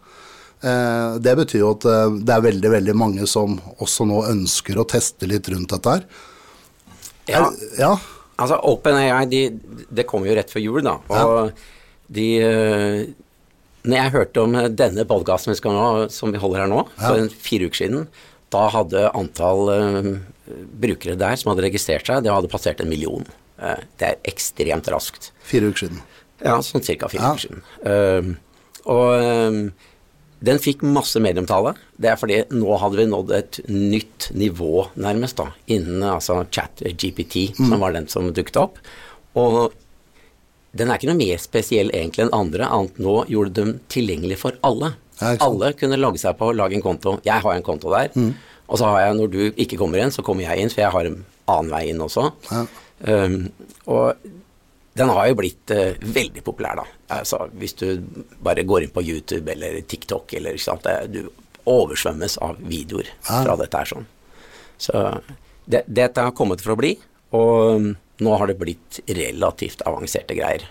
Eh, 0.65 1.17
det 1.21 1.35
betyr 1.37 1.61
jo 1.61 1.73
at 1.75 1.85
eh, 1.85 2.17
det 2.25 2.33
er 2.33 2.45
veldig, 2.47 2.71
veldig 2.73 2.95
mange 2.97 3.27
som 3.29 3.59
også 3.77 4.07
nå 4.09 4.23
ønsker 4.31 4.79
å 4.81 4.87
teste 4.89 5.29
litt 5.29 5.49
rundt 5.53 5.75
dette 5.75 5.97
her. 5.99 6.07
Ja, 7.29 7.43
ja. 7.77 7.93
altså 8.41 8.61
OpenAI, 8.71 9.27
de, 9.29 9.43
det 9.91 10.07
kom 10.09 10.25
jo 10.27 10.37
rett 10.37 10.53
før 10.53 10.63
jul, 10.65 10.81
da. 10.87 10.97
Og 11.11 11.51
de 12.17 12.27
eh, 12.39 13.01
Når 13.87 13.99
jeg 13.99 14.15
hørte 14.15 14.43
om 14.45 14.55
denne 14.79 15.05
podkasten 15.07 15.55
nå, 15.75 16.07
som 16.11 16.33
vi 16.35 16.41
holder 16.43 16.65
her 16.65 16.71
nå, 16.73 16.81
for 16.97 17.29
fire 17.43 17.69
uker 17.69 17.83
siden, 17.85 18.09
da 18.51 18.65
hadde 18.73 19.09
antall 19.19 19.69
brukere 20.81 21.15
der 21.19 21.37
som 21.39 21.53
hadde 21.53 21.67
registrert 21.67 22.07
seg, 22.07 22.23
det 22.25 22.33
hadde 22.33 22.51
passert 22.51 22.81
en 22.83 22.91
million. 22.91 23.27
Det 23.59 24.09
er 24.09 24.19
ekstremt 24.27 24.91
raskt. 24.91 25.31
Fire 25.47 25.71
uker 25.71 25.85
siden. 25.85 26.03
Ja, 26.43 26.57
sånn 26.67 26.83
ca. 26.83 27.11
fire 27.11 27.23
Ja. 27.23 27.31
uker 27.35 27.45
siden. 27.47 28.35
Og 28.87 29.71
den 30.45 30.59
fikk 30.61 30.83
masse 30.85 31.21
medieomtale. 31.23 31.75
Det 31.97 32.11
er 32.13 32.19
fordi 32.21 32.43
nå 32.53 32.77
hadde 32.79 32.99
vi 33.01 33.07
nådd 33.09 33.31
et 33.39 33.59
nytt 33.73 34.31
nivå, 34.37 34.87
nærmest, 35.01 35.37
da, 35.41 35.47
innen 35.73 36.03
altså 36.03 36.43
chat 36.53 36.83
GPT, 36.85 37.53
Mm. 37.59 37.69
som 37.71 37.81
var 37.81 37.93
den 37.93 38.09
som 38.09 38.29
dukket 38.33 38.57
opp. 38.61 38.77
Og 39.35 39.73
den 40.77 40.91
er 40.91 40.99
ikke 40.99 41.09
noe 41.09 41.17
mer 41.17 41.39
spesiell 41.41 41.89
egentlig 41.95 42.27
enn 42.27 42.35
andre, 42.37 42.69
annet 42.69 42.99
nå 43.01 43.25
gjorde 43.33 43.55
dem 43.57 43.81
tilgjengelig 43.89 44.37
for 44.39 44.53
alle. 44.63 44.95
Alle 45.41 45.73
kunne 45.73 45.97
logge 45.97 46.19
seg 46.21 46.37
på 46.37 46.51
og 46.51 46.57
lage 46.59 46.77
en 46.77 46.83
konto. 46.85 47.17
Jeg 47.25 47.41
har 47.41 47.55
en 47.57 47.65
konto 47.65 47.89
der. 47.95 48.11
Mm. 48.15 48.35
Og 48.69 48.79
så 48.79 48.85
har 48.91 49.07
jeg, 49.07 49.17
når 49.17 49.31
du 49.33 49.39
ikke 49.57 49.79
kommer 49.81 50.03
inn, 50.03 50.11
så 50.13 50.23
kommer 50.27 50.43
jeg 50.45 50.61
inn, 50.61 50.69
for 50.69 50.83
jeg 50.83 50.93
har 50.93 51.07
en 51.09 51.25
annen 51.49 51.71
vei 51.73 51.87
inn 51.89 52.03
også. 52.05 52.27
Ja. 52.51 52.67
Um, 53.07 53.51
og 53.87 54.17
den 54.97 55.11
har 55.13 55.29
jo 55.31 55.37
blitt 55.39 55.71
eh, 55.75 55.97
veldig 56.01 56.43
populær, 56.47 56.79
da. 56.81 56.85
Altså, 57.19 57.43
hvis 57.61 57.75
du 57.79 57.87
bare 58.43 58.65
går 58.67 58.87
inn 58.87 58.95
på 58.95 59.05
YouTube 59.05 59.51
eller 59.53 59.81
TikTok 59.89 60.33
eller 60.39 60.57
ikke 60.57 60.67
sant, 60.71 60.87
det, 60.87 61.13
du 61.13 61.29
oversvømmes 61.67 62.39
av 62.47 62.61
videoer 62.63 63.09
Ja. 63.27 63.43
fra 63.43 63.57
dette 63.61 63.83
her 63.83 63.91
sånn. 63.91 64.07
Så 64.79 65.03
det, 65.67 65.83
dette 65.89 66.23
har 66.29 66.35
kommet 66.37 66.63
for 66.63 66.75
å 66.77 66.79
bli, 66.81 66.95
og 67.35 67.81
um, 67.81 67.89
nå 68.23 68.37
har 68.39 68.49
det 68.49 68.59
blitt 68.61 69.01
relativt 69.09 69.83
avanserte 69.89 70.37
greier. 70.39 70.65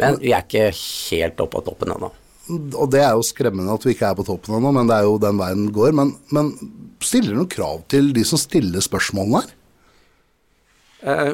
Men 0.00 0.16
vi 0.20 0.32
er 0.32 0.42
ikke 0.44 0.70
helt 0.74 1.40
oppe 1.44 1.60
på 1.60 1.66
toppen 1.70 1.92
ennå. 1.94 2.10
Og 2.50 2.88
det 2.90 3.02
er 3.04 3.12
jo 3.14 3.22
skremmende 3.24 3.72
at 3.76 3.84
vi 3.86 3.92
ikke 3.94 4.08
er 4.10 4.16
på 4.18 4.24
toppen 4.26 4.56
ennå, 4.58 4.72
men 4.74 4.88
det 4.90 4.96
er 4.98 5.06
jo 5.06 5.18
den 5.22 5.38
veien 5.38 5.66
det 5.68 5.74
går. 5.76 5.92
Men, 5.96 6.14
men 6.34 6.50
stiller 7.04 7.36
du 7.36 7.42
noen 7.42 7.52
krav 7.52 7.84
til 7.92 8.10
de 8.16 8.24
som 8.26 8.40
stiller 8.40 8.82
spørsmålene 8.84 9.44
her? 9.44 9.52
Eh, 11.02 11.32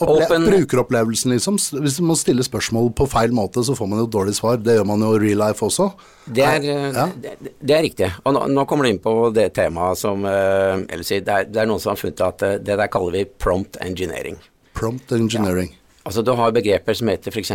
Open- 0.00 0.44
Brukeropplevelsen, 0.46 1.32
liksom. 1.34 1.56
Hvis 1.82 1.96
man 2.00 2.16
stiller 2.16 2.42
spørsmål 2.46 2.92
på 2.94 3.06
feil 3.10 3.32
måte, 3.34 3.64
så 3.66 3.74
får 3.74 3.88
man 3.90 3.98
jo 4.04 4.06
dårlig 4.06 4.34
svar. 4.38 4.56
Det 4.62 4.76
gjør 4.78 4.86
man 4.86 5.00
jo 5.02 5.14
i 5.16 5.22
real 5.24 5.40
life 5.42 5.64
også. 5.66 5.88
Det 6.30 6.44
er, 6.44 6.60
eh, 6.62 6.92
Ja. 6.94 7.06
det, 7.16 7.32
det 7.60 7.74
er 7.76 7.82
riktig. 7.82 8.10
Og 8.24 8.34
nå, 8.36 8.44
nå 8.52 8.64
kommer 8.68 8.84
du 8.84 8.90
inn 8.90 9.00
på 9.02 9.32
det 9.34 9.48
temaet 9.54 9.98
som 9.98 10.24
eh, 10.24 11.02
si, 11.02 11.18
det, 11.20 11.28
er, 11.28 11.44
det 11.50 11.62
er 11.62 11.66
noen 11.66 11.80
som 11.82 11.90
har 11.94 12.00
funnet 12.02 12.20
at 12.20 12.42
eh, 12.46 12.58
det 12.58 12.76
der 12.78 12.86
kaller 12.88 13.12
vi 13.18 13.24
prompt 13.24 13.76
engineering. 13.82 14.38
Prompt 14.74 15.10
engineering. 15.12 15.74
Altså 16.06 16.22
Du 16.24 16.30
har 16.38 16.52
begreper 16.54 16.94
som 16.96 17.08
heter 17.10 17.30
f.eks. 17.34 17.50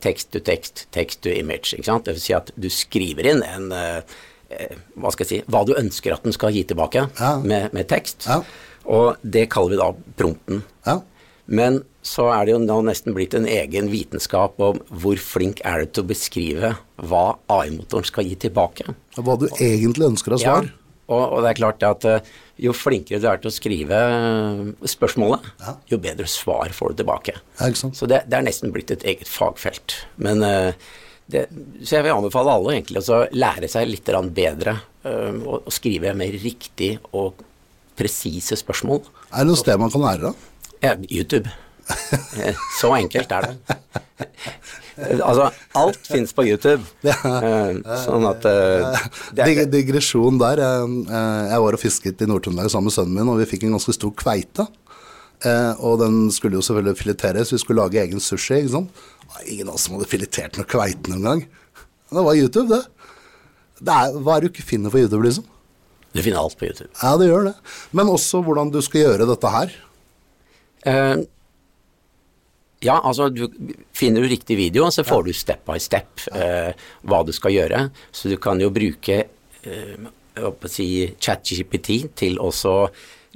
tekst 0.00 0.30
to 0.32 0.40
tekst, 0.40 0.86
tekst 0.94 1.20
to 1.22 1.28
image. 1.30 1.74
ikke 1.74 1.84
sant? 1.90 2.04
Det 2.06 2.14
vil 2.14 2.22
si 2.22 2.32
at 2.32 2.50
du 2.56 2.68
skriver 2.70 3.26
inn 3.34 3.42
en 3.42 3.72
eh, 3.72 4.02
eh, 4.50 4.76
hva 4.96 5.10
skal 5.12 5.26
jeg 5.26 5.28
si, 5.28 5.40
hva 5.50 5.64
du 5.66 5.74
ønsker 5.74 6.14
at 6.14 6.22
den 6.22 6.32
skal 6.32 6.52
gi 6.54 6.62
tilbake 6.64 7.08
Ja. 7.20 7.38
med, 7.42 7.72
med 7.74 7.88
tekst. 7.90 8.24
Ja. 8.30 8.38
Og 8.86 9.16
det 9.22 9.48
kaller 9.52 9.70
vi 9.70 9.76
da 9.82 9.90
prompten. 10.16 10.62
Ja. 10.86 11.00
Men 11.52 11.82
så 12.02 12.26
er 12.32 12.46
det 12.48 12.54
jo 12.54 12.60
nå 12.64 12.78
nesten 12.86 13.14
blitt 13.14 13.34
en 13.36 13.46
egen 13.46 13.90
vitenskap 13.92 14.56
om 14.64 14.78
hvor 14.88 15.20
flink 15.20 15.60
er 15.68 15.82
du 15.84 15.90
til 15.92 16.04
å 16.04 16.08
beskrive 16.08 16.70
hva 16.96 17.24
AI-motoren 17.52 18.08
skal 18.08 18.26
gi 18.26 18.38
tilbake. 18.46 18.94
Hva 19.18 19.36
du 19.38 19.44
egentlig 19.52 20.08
ønsker 20.08 20.34
av 20.34 20.40
svar. 20.42 20.70
og, 21.12 21.22
og 21.36 21.44
det 21.44 21.50
er 21.52 21.58
klart 21.60 21.84
at 21.86 22.06
eh, 22.08 22.32
jo 22.64 22.72
flinkere 22.76 23.20
du 23.20 23.28
er 23.28 23.42
til 23.42 23.50
å 23.52 23.54
skrive 23.54 24.00
eh, 24.00 24.64
spørsmålet, 24.94 25.46
Ja. 25.60 25.76
jo 25.92 26.00
bedre 26.02 26.26
svar 26.30 26.72
får 26.74 26.94
du 26.94 27.02
tilbake. 27.02 27.36
Ja? 27.60 27.70
Så 27.76 28.08
det, 28.10 28.24
det 28.32 28.38
er 28.38 28.48
nesten 28.48 28.72
blitt 28.74 28.90
et 28.94 29.04
eget 29.04 29.28
fagfelt. 29.30 30.00
Men 30.16 30.42
eh, 30.46 30.72
det, 31.30 31.46
Så 31.84 31.98
jeg 31.98 32.06
vil 32.08 32.16
anbefale 32.16 32.54
alle 32.56 32.78
egentlig 32.78 33.04
å 33.04 33.24
lære 33.30 33.68
seg 33.70 33.92
litt 33.92 34.08
bedre 34.34 34.78
å 34.80 35.12
og, 35.44 35.66
og 35.66 35.72
skrive 35.74 36.14
mer 36.16 36.34
riktig 36.42 36.94
og 37.12 37.44
presise 37.98 38.56
spørsmål. 38.56 39.02
Er 39.32 39.44
det 39.44 39.50
noe 39.52 39.60
sted 39.60 39.78
man 39.80 39.92
kan 39.92 40.04
lære 40.04 40.30
det? 40.30 40.48
Ja, 40.82 40.96
YouTube. 41.08 41.50
Så 42.80 42.90
enkelt 42.96 43.32
er 43.32 43.48
det. 43.48 43.76
Altså, 45.22 45.48
alt 45.78 46.06
fins 46.06 46.34
på 46.36 46.44
YouTube. 46.46 46.84
Eh, 47.06 47.78
Sånn 48.04 48.26
at 48.28 48.44
eh, 48.48 49.06
det 49.34 49.46
er, 49.46 49.70
digresjon 49.70 50.40
der. 50.40 50.62
Jeg, 50.62 51.06
eh, 51.08 51.56
var 51.64 51.78
og 51.78 51.82
fisket 51.82 52.22
i 52.22 52.28
Nord-Trøndelag 52.28 52.70
sammen 52.72 52.90
med 52.90 52.96
sønnen 52.96 53.16
min, 53.16 53.30
og 53.32 53.40
vi 53.40 53.48
fikk 53.54 53.66
en 53.66 53.76
ganske 53.78 53.94
stor 53.96 54.14
kveite. 54.18 54.68
Og 55.82 55.96
den 55.98 56.28
skulle 56.30 56.54
jo 56.54 56.62
selvfølgelig 56.62 57.00
fileteres, 57.00 57.50
vi 57.50 57.58
skulle 57.58 57.82
lage 57.82 57.98
egen 57.98 58.20
sushi. 58.22 58.60
ikke 58.60 58.76
sant? 58.76 59.00
Ingen 59.50 59.72
av 59.72 59.78
oss 59.78 59.88
som 59.88 59.96
hadde 59.96 60.10
filetert 60.10 60.58
noe 60.58 60.68
kveite 60.70 61.10
noen 61.10 61.24
gang. 61.26 61.40
Det 62.12 62.22
var 62.28 62.38
YouTube, 62.38 62.68
det. 62.70 63.08
det 63.80 63.96
er, 63.96 64.20
hva 64.22 64.36
er 64.36 64.44
det 64.44 64.52
du 64.52 64.54
ikke 64.54 64.68
finner 64.68 64.92
på 64.92 65.00
YouTube, 65.02 65.24
liksom? 65.26 65.48
du 66.12 66.20
finner 66.20 66.42
alt 66.42 66.58
på 66.60 66.68
YouTube. 66.68 66.90
Ja, 67.00 67.16
det 67.16 67.30
gjør 67.30 67.46
det. 67.48 67.54
Men 67.96 68.10
også 68.12 68.42
hvordan 68.44 68.70
du 68.70 68.78
skal 68.84 69.06
gjøre 69.06 69.26
dette 69.30 69.52
her. 69.54 69.72
Eh, 70.88 71.22
ja, 72.82 72.96
altså 72.98 73.28
du 73.30 73.46
finner 73.94 74.24
du 74.24 74.30
riktig 74.30 74.56
video, 74.58 74.88
så 74.90 75.04
får 75.06 75.28
du 75.28 75.32
step 75.36 75.62
by 75.68 75.78
step 75.78 76.24
uh, 76.34 76.72
hva 77.06 77.22
du 77.22 77.30
skal 77.34 77.54
gjøre. 77.54 77.84
Så 78.10 78.32
du 78.32 78.34
kan 78.42 78.58
jo 78.58 78.72
bruke 78.74 79.20
uh, 79.68 80.08
si 80.66 80.86
ChatGPT 81.22 81.92
til 82.18 82.40
også 82.42 82.74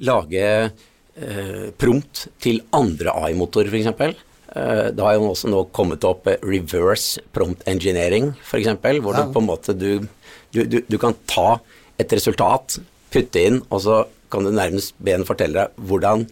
lage 0.08 0.48
uh, 0.66 1.66
prompt 1.78 2.26
til 2.42 2.58
andre 2.74 3.14
AI-motorer, 3.22 3.70
f.eks. 3.70 4.18
Uh, 4.50 4.88
det 4.96 5.06
har 5.06 5.14
jo 5.14 5.30
også 5.30 5.52
nå 5.52 5.62
kommet 5.76 6.06
opp 6.08 6.26
reverse 6.42 7.22
prompt 7.30 7.62
engineering, 7.70 8.32
f.eks., 8.42 8.74
hvor 8.98 9.14
du 9.14 9.30
på 9.30 9.44
en 9.44 9.50
måte 9.52 9.76
du, 9.78 10.02
du, 10.50 10.64
du, 10.64 10.80
du 10.82 10.98
kan 10.98 11.14
ta 11.30 11.60
et 12.02 12.10
resultat, 12.18 12.80
putte 13.14 13.46
inn, 13.46 13.62
og 13.70 13.84
så 13.86 14.02
kan 14.32 14.42
du 14.42 14.50
nærmest 14.50 14.96
be 14.98 15.14
en 15.14 15.28
fortelle 15.28 15.68
deg 15.68 15.86
hvordan 15.86 16.26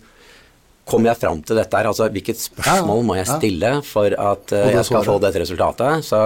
Kommer 0.85 1.12
jeg 1.12 1.21
fram 1.23 1.41
til 1.47 1.57
dette 1.57 1.79
her? 1.79 1.88
Altså, 1.88 2.11
hvilket 2.12 2.43
spørsmål 2.43 3.03
må 3.09 3.17
jeg 3.17 3.31
stille 3.31 3.71
for 3.88 4.12
at 4.12 4.53
uh, 4.53 4.69
jeg 4.75 4.85
skal 4.85 5.07
få 5.07 5.17
dette 5.23 5.41
resultatet? 5.41 6.05
Så 6.05 6.21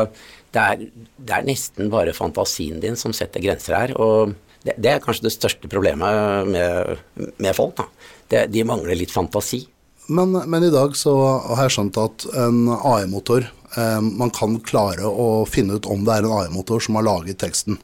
det 0.54 0.64
er, 0.64 0.84
det 1.28 1.34
er 1.36 1.46
nesten 1.46 1.90
bare 1.92 2.16
fantasien 2.16 2.80
din 2.82 2.98
som 2.98 3.14
setter 3.14 3.44
grenser 3.44 3.76
her. 3.76 3.94
Og 4.00 4.34
det, 4.66 4.74
det 4.80 4.94
er 4.94 5.02
kanskje 5.04 5.28
det 5.28 5.34
største 5.36 5.70
problemet 5.70 6.48
med, 6.50 7.02
med 7.38 7.56
folk. 7.56 7.84
Det, 8.28 8.48
de 8.52 8.64
mangler 8.66 8.98
litt 8.98 9.14
fantasi. 9.14 9.62
Men, 10.08 10.32
men 10.48 10.64
i 10.64 10.72
dag 10.72 10.96
så 10.96 11.12
har 11.52 11.66
jeg 11.66 11.76
skjønt 11.76 12.00
at 12.00 12.24
en 12.40 12.62
AI-motor 12.72 13.44
eh, 13.44 13.98
Man 14.00 14.30
kan 14.32 14.54
klare 14.64 15.04
å 15.04 15.44
finne 15.44 15.76
ut 15.76 15.88
om 15.90 16.06
det 16.06 16.14
er 16.14 16.24
en 16.24 16.36
AI-motor 16.38 16.80
som 16.80 16.96
har 16.96 17.04
laget 17.04 17.38
teksten. 17.42 17.76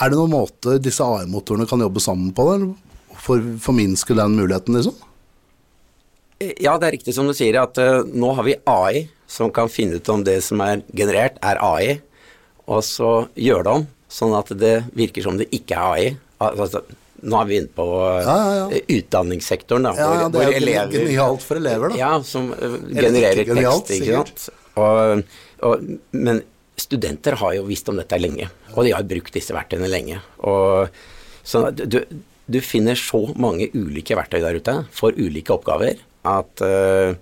Er 0.00 0.08
det 0.08 0.16
noen 0.16 0.32
måte 0.32 0.78
disse 0.80 1.04
AI-motorene 1.04 1.68
kan 1.68 1.82
jobbe 1.84 2.00
sammen 2.00 2.32
på, 2.32 2.46
eller 2.54 3.18
for 3.18 3.42
forminske 3.60 4.16
den 4.16 4.38
muligheten, 4.38 4.78
liksom? 4.78 4.96
Ja, 6.38 6.76
det 6.78 6.86
er 6.86 6.94
riktig 6.94 7.14
som 7.16 7.26
du 7.26 7.34
sier, 7.34 7.56
at 7.64 7.78
uh, 7.82 8.04
nå 8.06 8.30
har 8.38 8.46
vi 8.46 8.54
AI 8.70 9.08
som 9.28 9.50
kan 9.54 9.70
finne 9.70 9.98
ut 9.98 10.08
om 10.12 10.22
det 10.24 10.38
som 10.46 10.62
er 10.64 10.84
generert, 10.96 11.36
er 11.44 11.58
AI, 11.60 11.98
og 12.68 12.84
så 12.86 13.10
gjøre 13.34 13.66
det 13.66 13.74
om, 13.80 13.84
sånn 14.12 14.36
at 14.38 14.52
det 14.60 14.74
virker 14.96 15.26
som 15.26 15.36
det 15.40 15.48
ikke 15.54 15.76
er 15.76 15.88
AI. 15.88 16.06
Altså, 16.46 16.84
nå 17.26 17.40
er 17.40 17.48
vi 17.48 17.56
inne 17.58 17.72
på 17.74 17.84
eh, 17.98 18.20
Ja, 18.22 18.36
ja, 18.38 18.66
ja. 18.70 18.80
utdanningssektoren, 18.94 19.88
da, 19.88 19.92
Ja, 19.98 20.06
ja, 20.14 20.28
det 20.30 20.38
er 20.38 20.46
hvor 20.46 20.54
jo 20.54 20.60
elever 20.60 20.94
genialt 20.94 21.42
for 21.44 21.58
elever, 21.58 21.90
da. 21.90 21.98
Ja, 21.98 22.12
som 22.22 22.52
eh, 22.54 22.76
genererer 22.94 23.42
genialt, 23.48 23.88
tekst, 23.88 24.06
ikke 24.06 24.20
sant. 24.20 24.46
Og, 24.78 25.24
og, 25.66 25.88
men 26.14 26.44
studenter 26.78 27.34
har 27.40 27.56
jo 27.58 27.66
visst 27.66 27.90
om 27.90 27.98
dette 27.98 28.20
lenge, 28.22 28.46
og 28.76 28.86
de 28.86 28.94
har 28.94 29.08
brukt 29.10 29.34
disse 29.34 29.56
verktøyene 29.56 29.90
lenge. 29.90 30.22
Og, 30.46 30.94
så 31.42 31.66
du, 31.74 31.98
du 32.46 32.60
finner 32.62 32.96
så 32.96 33.24
mange 33.34 33.66
ulike 33.74 34.14
verktøy 34.16 34.38
der 34.44 34.60
ute 34.62 34.76
for 34.94 35.18
ulike 35.18 35.56
oppgaver 35.56 35.98
at 36.26 36.60
eh, 36.66 37.14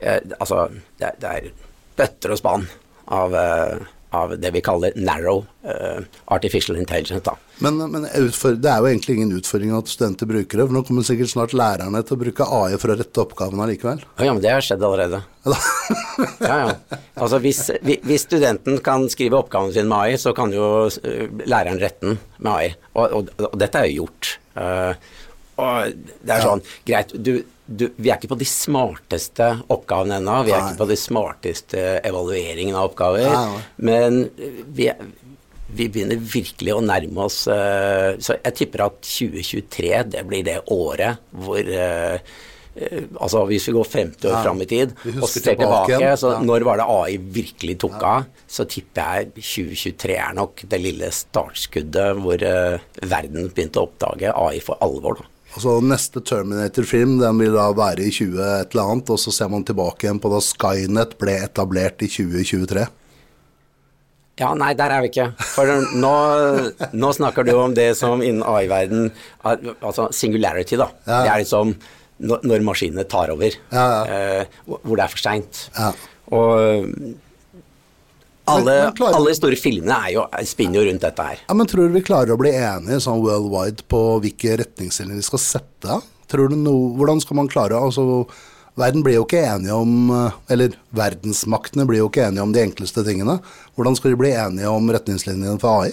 eh, 0.00 0.20
Altså, 0.38 0.68
det, 1.00 1.14
det 1.22 1.34
er 1.34 1.52
bøtter 1.96 2.34
og 2.34 2.40
spann 2.40 2.66
av, 3.06 3.34
eh, 3.34 3.78
av 4.16 4.34
det 4.40 4.50
vi 4.54 4.62
kaller 4.64 4.94
narrow 5.00 5.44
eh, 5.64 6.04
artificial 6.34 6.76
intelligence. 6.78 7.24
da. 7.24 7.34
Men, 7.64 7.78
men 7.90 8.04
det 8.04 8.68
er 8.68 8.82
jo 8.82 8.88
egentlig 8.90 9.16
ingen 9.16 9.32
utfordring 9.38 9.72
at 9.76 9.88
studenter 9.88 10.28
bruker 10.28 10.60
det, 10.60 10.66
for 10.68 10.76
nå 10.76 10.82
kommer 10.84 11.06
sikkert 11.08 11.32
snart 11.32 11.54
lærerne 11.56 12.02
til 12.04 12.18
å 12.18 12.20
bruke 12.20 12.48
AI 12.58 12.76
for 12.80 12.92
å 12.92 12.98
rette 13.00 13.22
oppgavene 13.24 13.68
likevel. 13.72 14.04
Ja, 14.20 14.34
men 14.34 14.42
det 14.44 14.52
har 14.52 14.64
skjedd 14.64 14.84
allerede. 14.84 15.22
ja, 15.46 16.56
ja. 16.66 17.00
Altså 17.16 17.40
hvis, 17.40 17.62
hvis 17.80 18.26
studenten 18.28 18.82
kan 18.84 19.08
skrive 19.12 19.40
oppgaven 19.40 19.72
sin 19.72 19.88
med 19.88 19.96
AI, 20.04 20.20
så 20.20 20.34
kan 20.36 20.52
jo 20.52 20.88
læreren 21.48 21.80
rette 21.80 22.10
den 22.10 22.20
med 22.36 22.52
AI. 22.52 22.74
Og, 22.92 23.06
og, 23.22 23.32
og 23.48 23.56
dette 23.62 23.80
er 23.80 23.88
jo 23.88 24.04
gjort. 24.04 24.34
Og 25.56 25.92
det 26.26 26.34
er 26.34 26.42
sånn, 26.44 26.62
greit, 26.84 27.12
du, 27.16 27.38
du, 27.66 27.86
vi 27.96 28.10
er 28.10 28.18
ikke 28.18 28.34
på 28.34 28.40
de 28.42 28.48
smarteste 28.48 29.46
oppgavene 29.72 30.18
ennå. 30.20 30.40
Vi 30.46 30.52
er 30.52 30.60
Nei. 30.60 30.72
ikke 30.72 30.82
på 30.84 30.90
de 30.90 30.98
smarteste 31.00 31.84
evalueringen 32.06 32.76
av 32.76 32.90
oppgaver. 32.90 33.30
Nei. 33.32 33.62
Men 33.88 34.20
eh, 34.36 34.58
vi, 34.76 34.90
vi 35.76 35.88
begynner 35.88 36.20
virkelig 36.20 36.76
å 36.76 36.82
nærme 36.84 37.24
oss 37.26 37.40
eh, 37.50 38.12
Så 38.22 38.36
jeg 38.36 38.54
tipper 38.60 38.84
at 38.86 39.00
2023 39.02 39.88
det 40.12 40.22
blir 40.28 40.44
det 40.46 40.60
året 40.70 41.24
hvor 41.34 41.58
eh, 41.58 42.36
Altså 43.16 43.40
hvis 43.48 43.66
vi 43.70 43.72
går 43.72 43.88
50 43.88 44.28
år 44.28 44.34
Ja, 44.34 44.40
fram 44.44 44.58
i 44.60 44.66
tid 44.68 44.90
og 45.16 45.24
ser 45.32 45.54
tilbake 45.56 45.96
tilbake, 45.96 46.10
så 46.20 46.34
Ja. 46.34 46.40
når 46.44 46.66
var 46.68 46.76
det 46.76 46.86
AI 46.92 47.16
virkelig 47.16 47.78
tok 47.80 48.02
av, 48.04 48.26
så 48.46 48.66
tipper 48.68 49.22
jeg 49.24 49.30
2023 49.40 50.18
er 50.20 50.34
nok 50.36 50.60
det 50.68 50.80
lille 50.82 51.08
startskuddet 51.08 52.20
hvor 52.20 52.44
uh, 52.44 52.76
verden 53.00 53.48
begynte 53.48 53.80
å 53.80 53.88
oppdage 53.88 54.28
AI 54.28 54.60
for 54.60 54.76
alvor. 54.84 55.22
da. 55.22 55.30
Altså 55.56 55.78
Neste 55.80 56.20
Terminator-film 56.20 57.16
den 57.22 57.40
vil 57.40 57.56
da 57.56 57.70
være 57.72 58.04
i 58.04 58.12
20 58.12 58.36
et 58.44 58.74
eller 58.74 58.92
annet, 58.92 59.10
og 59.14 59.20
så 59.20 59.32
ser 59.32 59.48
man 59.52 59.64
tilbake 59.64 60.04
igjen 60.04 60.20
på 60.20 60.28
da 60.28 60.40
Skynet 60.44 61.16
ble 61.20 61.38
etablert 61.46 62.04
i 62.04 62.10
2023. 62.12 62.84
Ja, 64.36 64.50
nei, 64.52 64.74
der 64.76 64.92
er 64.92 65.00
vi 65.00 65.08
ikke. 65.08 65.30
For 65.54 65.70
nå, 65.96 66.14
nå 66.92 67.12
snakker 67.16 67.46
du 67.48 67.54
om 67.56 67.72
det 67.76 67.94
som 67.96 68.20
innen 68.20 68.44
AI-verden 68.44 69.06
Altså 69.48 70.10
singularity, 70.12 70.76
da. 70.76 70.90
Ja. 71.06 71.22
Det 71.24 71.30
er 71.30 71.40
liksom 71.46 71.72
når, 72.20 72.64
maskinene 72.64 73.06
tar 73.08 73.32
over. 73.32 73.56
Ja, 73.72 73.86
ja. 74.08 74.44
hvor 74.68 74.82
hvor 74.84 75.00
det 75.00 75.06
er 75.06 75.14
for 75.14 75.24
seint. 75.24 75.62
Ja. 75.76 75.88
Og 76.36 77.16
alle, 78.46 78.64
Men- 78.64 78.84
men 78.84 78.94
klarer- 78.94 79.14
alle 79.18 79.34
store 79.34 79.56
filmene 79.56 80.12
jo, 80.12 80.26
spinner 80.44 80.80
jo 80.80 80.90
rundt 80.90 81.00
dette 81.02 81.22
her. 81.26 81.38
Ja, 81.48 81.54
men 81.54 81.66
Tror 81.66 81.88
du 81.88 81.94
vi 81.94 82.02
klarer 82.02 82.30
å 82.34 82.38
bli 82.38 82.50
enige 82.52 83.00
sånn 83.02 83.22
worldwide 83.22 83.82
på 83.88 84.20
hvilke 84.22 84.56
retningslinjer 84.62 85.16
vi 85.16 85.22
skal 85.22 85.38
sette? 85.42 86.02
Tror 86.28 86.48
du 86.50 86.56
no, 86.56 86.94
Hvordan 86.96 87.20
skal 87.22 87.36
man 87.36 87.48
klare 87.48 87.72
altså, 87.78 88.26
Verden 88.76 89.02
blir 89.02 89.14
jo 89.14 89.24
ikke 89.24 89.40
enige 89.46 89.72
om 89.72 90.10
eh, 90.10 90.30
Eller 90.50 90.74
verdensmaktene 90.94 91.86
blir 91.86 91.98
jo 92.02 92.08
ikke 92.10 92.26
enige 92.28 92.42
om 92.42 92.52
de 92.52 92.60
enkleste 92.60 93.02
tingene. 93.06 93.38
Hvordan 93.76 93.96
skal 93.96 94.10
de 94.10 94.16
bli 94.20 94.32
enige 94.32 94.68
om 94.68 94.90
retningslinjene 94.90 95.58
for 95.58 95.82
AI? 95.84 95.92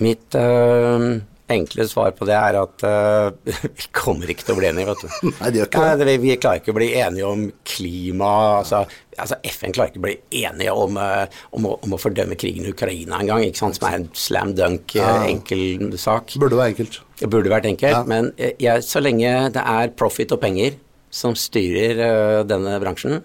Mitt 0.00 0.34
øh, 0.34 1.20
enkle 1.52 1.84
svar 1.90 2.12
på 2.16 2.26
det 2.28 2.36
er 2.36 2.56
at 2.60 2.84
uh, 2.86 3.30
vi 3.78 3.86
kommer 3.96 4.30
ikke 4.32 4.46
til 4.46 4.54
å 4.54 4.58
bli 4.60 4.68
enige, 4.70 4.88
vet 4.90 5.04
du. 5.04 5.28
Nei, 5.40 5.50
det 5.50 5.60
gjør 5.60 5.70
ikke 5.70 5.84
det. 5.84 6.08
Nei, 6.08 6.16
Vi, 6.24 6.34
klarer 6.42 6.62
ikke 6.62 6.74
å 6.74 6.78
bli 6.78 6.90
enige 7.00 7.30
om 7.30 7.46
klima. 7.68 8.30
Altså, 8.60 8.82
altså 9.16 9.38
FN 9.52 9.74
klarer 9.76 9.92
ikke 9.92 10.02
å 10.02 10.06
bli 10.06 10.16
enige 10.42 10.76
om, 10.84 11.00
uh, 11.00 11.40
om, 11.56 11.70
å, 11.70 11.76
om 11.86 11.96
å 11.96 12.00
fordømme 12.00 12.38
krigen 12.40 12.68
i 12.68 12.74
Ukraina 12.74 13.22
engang, 13.22 13.46
som 13.58 13.74
er 13.88 13.98
en 14.00 14.08
slam 14.16 14.54
dunk, 14.58 14.96
Ja. 14.98 15.10
enkel 15.28 15.96
sak. 16.00 16.36
Burde 16.40 16.58
være 16.60 16.74
enkelt. 16.74 17.00
Det 17.20 17.28
burde 17.30 17.52
vært 17.52 17.68
enkelt, 17.68 17.98
Ja. 17.98 18.04
men 18.08 18.32
jeg, 18.38 18.86
så 18.86 19.02
lenge 19.02 19.50
det 19.54 19.64
er 19.66 19.92
profit 19.98 20.32
og 20.36 20.40
penger 20.42 20.78
som 21.10 21.34
styrer 21.36 22.44
denne 22.46 22.76
bransjen, 22.80 23.20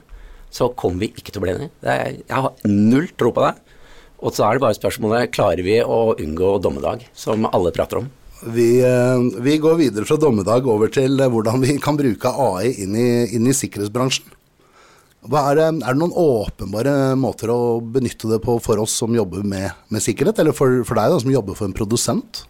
så 0.55 0.70
kommer 0.77 1.03
vi 1.03 1.12
ikke 1.13 1.34
til 1.34 1.41
å 1.41 1.46
bli 1.46 1.53
enige. 1.53 1.72
Det 1.84 1.91
er, 1.94 2.17
jeg 2.24 2.44
har 2.46 2.67
null 2.70 3.08
tro 3.20 3.32
på 3.36 3.44
det. 3.46 3.53
Og 4.24 4.36
så 4.36 4.45
er 4.45 4.55
det 4.55 4.63
bare 4.63 4.77
spørsmålet 4.77 5.34
klarer 5.36 5.63
vi 5.65 5.79
å 5.84 6.15
unngå 6.15 6.55
dommedag, 6.63 7.03
som 7.17 7.48
alle 7.51 7.74
prater 7.75 8.03
om. 8.03 8.07
Vi, 8.45 8.79
eh, 8.86 9.41
vi 9.41 9.57
går 9.57 9.77
videre 9.79 10.05
fra 10.05 10.19
dommedag 10.22 10.67
over 10.69 10.91
til 10.91 11.19
eh, 11.19 11.29
hvordan 11.31 11.62
vi 11.63 11.77
kan 11.81 11.98
bruke 11.98 12.29
AI 12.29 12.74
inn 12.84 12.95
i, 13.00 13.10
inn 13.36 13.48
i 13.48 13.55
sikkerhetsbransjen. 13.55 14.31
Er, 15.25 15.55
det, 15.57 15.69
er 15.81 15.95
det 15.95 15.98
noen 15.98 16.13
åpenbare 16.13 17.15
måter 17.17 17.50
å 17.50 17.79
benytte 17.81 18.29
det 18.29 18.38
på 18.43 18.60
for 18.62 18.84
oss 18.84 18.93
som 19.00 19.15
jobber 19.15 19.41
med, 19.41 19.72
med 19.89 20.03
sikkerhet, 20.03 20.38
eller 20.41 20.53
for, 20.53 20.84
for 20.86 21.00
deg 21.00 21.15
da, 21.15 21.22
som 21.24 21.34
jobber 21.34 21.57
for 21.57 21.65
en 21.65 21.74
produsent? 21.74 22.43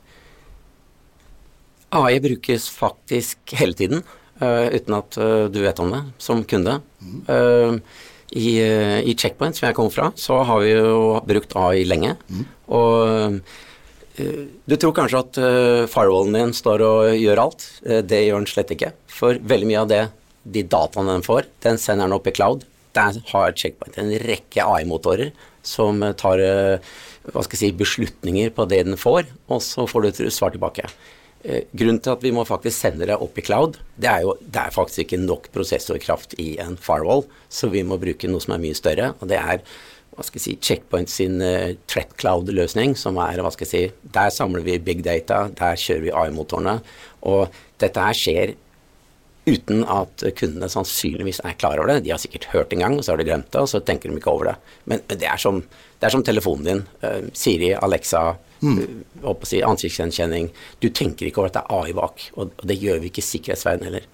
AI 1.96 2.20
brukes 2.20 2.68
faktisk 2.70 3.56
hele 3.56 3.78
tiden, 3.80 4.04
uh, 4.42 4.68
uten 4.74 4.98
at 4.98 5.16
uh, 5.22 5.46
du 5.48 5.62
vet 5.64 5.80
om 5.80 5.94
det, 5.94 6.02
som 6.20 6.44
kunde. 6.44 6.80
Eh, 7.32 7.78
i, 8.32 8.58
eh, 8.62 9.00
I 9.06 9.14
Checkpoint, 9.14 9.56
som 9.58 9.68
jeg 9.68 9.78
kommer 9.78 9.94
fra, 9.94 10.10
så 10.16 10.42
har 10.48 10.64
vi 10.64 10.74
jo 10.74 11.22
brukt 11.28 11.56
AI 11.60 11.86
lenge. 11.86 12.16
Og 12.74 13.06
eh, 13.06 13.40
du 14.66 14.76
tror 14.80 14.94
kanskje 14.96 15.22
at 15.22 15.40
uh, 15.44 15.88
firewallen 15.92 16.38
din 16.38 16.54
står 16.56 16.84
og 16.86 17.18
gjør 17.20 17.42
alt. 17.46 17.66
Eh, 17.84 18.00
det 18.00 18.24
gjør 18.26 18.42
den 18.42 18.48
slett 18.50 18.72
ikke. 18.76 18.94
For 19.12 19.36
veldig 19.36 19.68
mye 19.68 19.82
av 19.82 19.90
det, 19.92 20.04
de 20.46 20.64
dataene 20.72 21.18
den 21.18 21.26
får, 21.26 21.50
den 21.66 21.82
sender 21.82 22.08
den 22.08 22.16
opp 22.16 22.30
i 22.30 22.36
cloud. 22.36 22.64
Der 22.96 23.20
har 23.34 23.58
Checkpoint 23.60 23.98
en 24.00 24.14
rekke 24.24 24.64
AI-motorer 24.64 25.34
som 25.66 26.00
eh, 26.06 26.16
tar 26.16 26.44
eh, 26.44 26.94
hva 27.26 27.44
skal 27.44 27.58
jeg 27.58 27.74
si, 27.74 27.80
beslutninger 27.82 28.54
på 28.56 28.68
det 28.70 28.84
den 28.88 29.00
får, 29.02 29.28
og 29.50 29.64
så 29.66 29.88
får 29.90 30.04
du 30.04 30.10
et 30.12 30.24
svar 30.34 30.54
tilbake. 30.54 30.88
Eh, 31.46 31.68
grunnen 31.78 32.00
til 32.02 32.16
at 32.16 32.24
vi 32.26 32.32
må 32.34 32.42
faktisk 32.48 32.74
sende 32.74 33.06
det 33.06 33.20
opp 33.22 33.36
i 33.38 33.44
cloud, 33.46 33.78
det 34.02 34.10
er 34.10 34.24
jo 34.26 34.34
det 34.42 34.62
er 34.64 34.74
faktisk 34.74 35.04
ikke 35.04 35.22
nok 35.22 35.52
prosessorkraft 35.54 36.34
i 36.42 36.56
en 36.64 36.74
firewall, 36.82 37.22
så 37.54 37.70
vi 37.70 37.84
må 37.86 38.00
bruke 38.02 38.30
noe 38.32 38.42
som 38.42 38.56
er 38.56 38.64
mye 38.64 38.78
større. 38.78 39.12
Og 39.20 39.30
det 39.30 39.38
er 39.38 39.62
hva 40.16 40.24
skal 40.24 40.40
jeg 40.40 40.46
si, 40.46 40.54
Checkpoint 40.64 41.12
sin 41.12 41.42
uh, 41.44 41.76
Threat 41.92 42.14
Cloud-løsning, 42.22 42.94
som 42.98 43.20
er 43.20 43.42
hva 43.44 43.52
skal 43.52 43.68
jeg 43.68 43.72
si, 43.74 44.12
Der 44.16 44.32
samler 44.32 44.64
vi 44.64 44.78
big 44.80 45.04
data, 45.04 45.50
der 45.52 45.76
kjører 45.76 46.06
vi 46.06 46.14
AI-motorene. 46.16 46.78
Og 47.28 47.52
dette 47.84 48.06
her 48.06 48.16
skjer 48.16 48.54
uten 49.46 49.84
at 49.92 50.24
kundene 50.40 50.70
sannsynligvis 50.72 51.42
er 51.46 51.58
klar 51.60 51.78
over 51.78 51.92
det. 51.92 52.06
De 52.06 52.14
har 52.14 52.22
sikkert 52.22 52.48
hørt 52.54 52.74
en 52.74 52.82
gang, 52.86 52.96
og 52.98 53.06
så 53.06 53.14
har 53.14 53.22
de 53.22 53.28
glemt 53.28 53.52
det, 53.52 53.62
og 53.62 53.70
så 53.70 53.84
tenker 53.84 54.10
de 54.10 54.18
ikke 54.18 54.32
over 54.32 54.54
det. 54.54 54.56
Men, 54.90 55.04
det, 55.12 55.28
er 55.28 55.42
som, 55.42 55.62
det, 56.06 56.12
er 56.12 56.14
som, 56.14 56.24
telefonen 56.26 56.68
din. 56.68 56.82
Uh, 57.02 57.30
Siri, 57.34 57.72
Alexa, 57.74 58.36
mm. 58.62 58.80
uh, 59.24 59.34
si, 59.48 59.62
ansiktsgjenkjenning. 59.66 60.52
Du 60.84 60.90
tenker 60.94 61.30
ikke 61.30 61.42
over 61.42 61.52
at 61.52 61.58
det 61.58 61.66
er 61.66 61.78
AI 61.80 61.96
bak, 61.98 62.28
og, 62.36 62.54
og 62.54 62.66
det 62.70 62.78
gjør 62.82 63.02
vi 63.02 63.12
ikke 63.12 63.24
i 63.24 63.30
sikkerhetsverden 63.30 63.90
heller. 63.90 64.08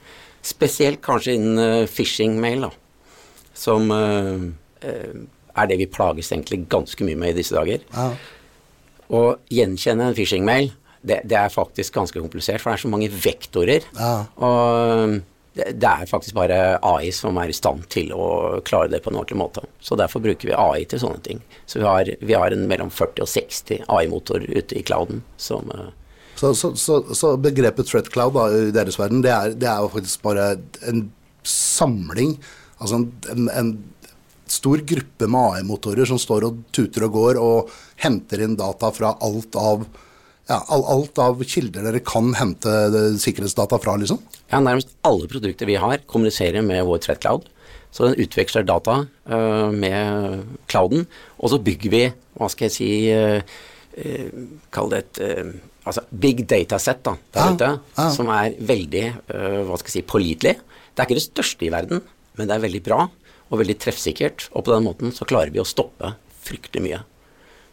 Spesielt 0.46 1.04
kanskje 1.06 1.36
innen 1.38 1.60
uh, 1.60 1.90
phishing-mail, 1.92 2.70
da, 2.70 2.72
som 3.62 3.92
er 3.92 5.68
det 5.70 5.76
vi 5.78 5.86
plages 5.92 6.32
egentlig 6.32 6.64
ganske 6.72 7.06
mye 7.06 7.20
med 7.20 7.36
i 7.36 7.42
disse 7.42 7.54
dager. 7.54 7.84
Ja. 7.94 8.08
Å 9.12 9.20
gjenkjenne 9.52 10.08
en 10.08 10.16
phishing-mail 10.18 10.72
det, 11.02 11.20
det, 11.28 11.38
er 11.38 11.52
faktisk 11.54 11.94
ganske 11.98 12.22
komplisert, 12.22 12.62
for 12.62 12.72
det 12.72 12.80
er 12.80 12.84
så 12.86 12.92
mange 12.94 13.10
vektorer. 13.12 13.86
Ja. 13.98 14.14
Og 14.42 15.20
det, 15.54 15.88
er 15.88 16.08
faktisk 16.08 16.36
bare 16.38 16.80
AI 16.80 17.12
som 17.16 17.38
er 17.42 17.52
i 17.52 17.56
stand 17.56 17.84
til 17.92 18.14
å 18.16 18.62
klare 18.68 18.92
det 18.94 19.02
på 19.04 19.12
en 19.12 19.20
ordentlig 19.20 19.40
måte. 19.42 19.64
Så 19.84 19.98
derfor 20.00 20.24
bruker 20.24 20.48
vi 20.48 20.56
AI 20.56 20.86
til 20.88 21.02
sånne 21.04 21.20
ting. 21.26 21.42
Så 21.66 21.82
vi 21.82 21.88
har, 21.88 22.12
vi 22.22 22.38
har 22.38 22.56
en 22.56 22.68
mellom 22.70 22.92
40 22.94 23.26
og 23.26 23.32
60 23.32 23.84
AI-motorer 23.92 24.48
ute 24.48 24.80
i 24.80 24.86
clouden 24.88 25.26
som 25.42 25.68
uh, 25.76 25.90
så, 26.40 26.56
så, 26.56 26.72
så, 26.80 27.04
så, 27.14 27.36
begrepet 27.38 27.86
threat 27.86 28.08
cloud 28.10 28.34
da, 28.34 28.48
i 28.50 28.72
deres 28.74 28.98
verden, 28.98 29.20
det 29.22 29.30
er, 29.30 29.52
det 29.54 29.68
er 29.70 29.84
jo 29.84 29.92
faktisk 29.94 30.24
bare 30.26 30.46
en 30.90 31.04
samling, 31.46 32.32
altså 32.82 33.04
en, 33.30 33.50
en 33.52 33.70
stor 34.50 34.82
gruppe 34.88 35.28
med 35.28 35.60
AI-motorer 35.60 36.08
som 36.10 36.20
står 36.20 36.48
og 36.48 36.64
tuter 36.74 37.06
og 37.06 37.14
går 37.14 37.40
og 37.42 37.70
henter 38.02 38.42
inn 38.42 38.58
data 38.60 38.90
fra 38.96 39.14
alt 39.22 39.60
av 39.60 39.86
ja, 40.52 40.60
alt 40.68 41.22
av 41.22 41.42
kilder 41.48 41.88
dere 41.88 42.02
kan 42.04 42.34
hente 42.38 42.74
sikkerhetsdata 43.22 43.80
fra, 43.82 43.96
liksom? 44.02 44.20
Ja, 44.52 44.60
nærmest 44.60 44.92
alle 45.08 45.30
produkter 45.32 45.70
vi 45.70 45.80
har, 45.80 46.04
kommuniserer 46.12 46.66
med 46.66 46.84
vår 46.88 47.02
Threat 47.06 47.24
Cloud. 47.24 47.48
Så 47.92 48.08
den 48.08 48.22
utveksler 48.24 48.64
data 48.68 49.02
uh, 49.04 49.68
med 49.76 50.46
clouden, 50.72 51.04
og 51.40 51.52
så 51.52 51.60
bygger 51.60 51.92
vi, 51.92 52.06
hva 52.40 52.48
skal 52.52 52.70
jeg 52.70 52.76
si, 52.78 52.92
uh, 53.12 53.44
uh, 54.00 54.46
kall 54.72 54.92
det 54.94 55.04
et 55.04 55.22
altså 55.82 56.06
big 56.14 56.46
data 56.48 56.78
set, 56.80 57.02
da, 57.04 57.18
ja, 57.36 57.48
ute, 57.52 57.72
ja. 57.98 58.10
som 58.14 58.30
er 58.32 58.54
veldig 58.54 59.06
hva 59.66 59.80
skal 59.80 59.90
jeg 59.90 59.96
si, 59.96 60.04
pålitelig. 60.06 60.54
Det 60.94 61.02
er 61.02 61.10
ikke 61.10 61.18
det 61.18 61.26
største 61.26 61.66
i 61.66 61.72
verden, 61.74 62.04
men 62.38 62.48
det 62.48 62.54
er 62.56 62.64
veldig 62.68 62.84
bra 62.86 63.00
og 63.52 63.60
veldig 63.60 63.78
treffsikkert. 63.82 64.46
Og 64.54 64.68
på 64.68 64.76
den 64.76 64.86
måten 64.86 65.16
så 65.16 65.26
klarer 65.28 65.52
vi 65.52 65.60
å 65.64 65.68
stoppe 65.68 66.14
fryktelig 66.46 66.86
mye. 66.86 67.02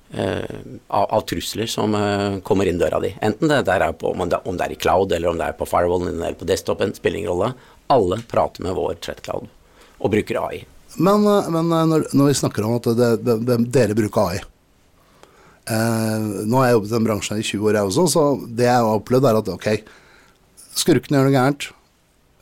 Uh, 0.08 0.78
av, 0.86 1.04
av, 1.04 1.20
trusler 1.28 1.68
som 1.68 1.92
uh, 1.92 2.38
kommer 2.40 2.64
inn 2.64 2.78
døra 2.80 2.96
di. 3.04 3.10
Enten 3.20 3.50
det, 3.50 3.60
er 3.68 3.92
på, 3.92 4.14
om, 4.14 4.24
det, 4.24 4.64
er 4.64 4.72
i 4.72 4.78
cloud, 4.80 5.12
eller 5.12 5.28
om 5.28 5.36
det 5.36 5.50
er 5.50 5.58
på 5.58 5.68
firewallen 5.68 6.14
eller 6.14 6.38
på 6.38 6.48
desktopen, 6.48 6.94
spiller 6.96 7.20
ingen 7.20 7.34
rolle. 7.34 7.50
Alle 7.92 8.16
prater 8.30 8.64
med 8.64 8.76
vår 8.78 8.96
Threat 9.04 9.20
Cloud 9.26 9.50
og 9.98 10.12
bruker 10.14 10.40
AI. 10.40 10.62
Men, 10.96 11.26
uh, 11.28 11.50
men 11.52 11.68
når, 11.68 12.08
når, 12.16 12.30
vi 12.30 12.38
snakker 12.40 12.64
om 12.64 12.78
at 12.78 12.88
det, 12.96 13.10
det, 13.26 13.58
dere 13.74 13.98
bruker 13.98 14.30
AI 14.30 14.46
Nå 15.68 16.56
har 16.56 16.70
jeg 16.70 16.78
jobbet 16.78 16.88
i 16.88 16.92
den 16.94 17.04
bransjen 17.04 17.40
i 17.42 17.44
20 17.44 17.66
år, 17.68 17.76
jeg 17.76 17.88
også, 17.90 18.04
så 18.08 18.22
det 18.56 18.64
jeg 18.64 18.84
har 18.86 18.94
opplevd, 19.02 19.26
er 19.28 19.36
at 19.42 19.50
ok, 19.52 19.66
skurkene 20.80 21.18
gjør 21.18 21.26
noe 21.26 21.34
gærent, 21.34 21.66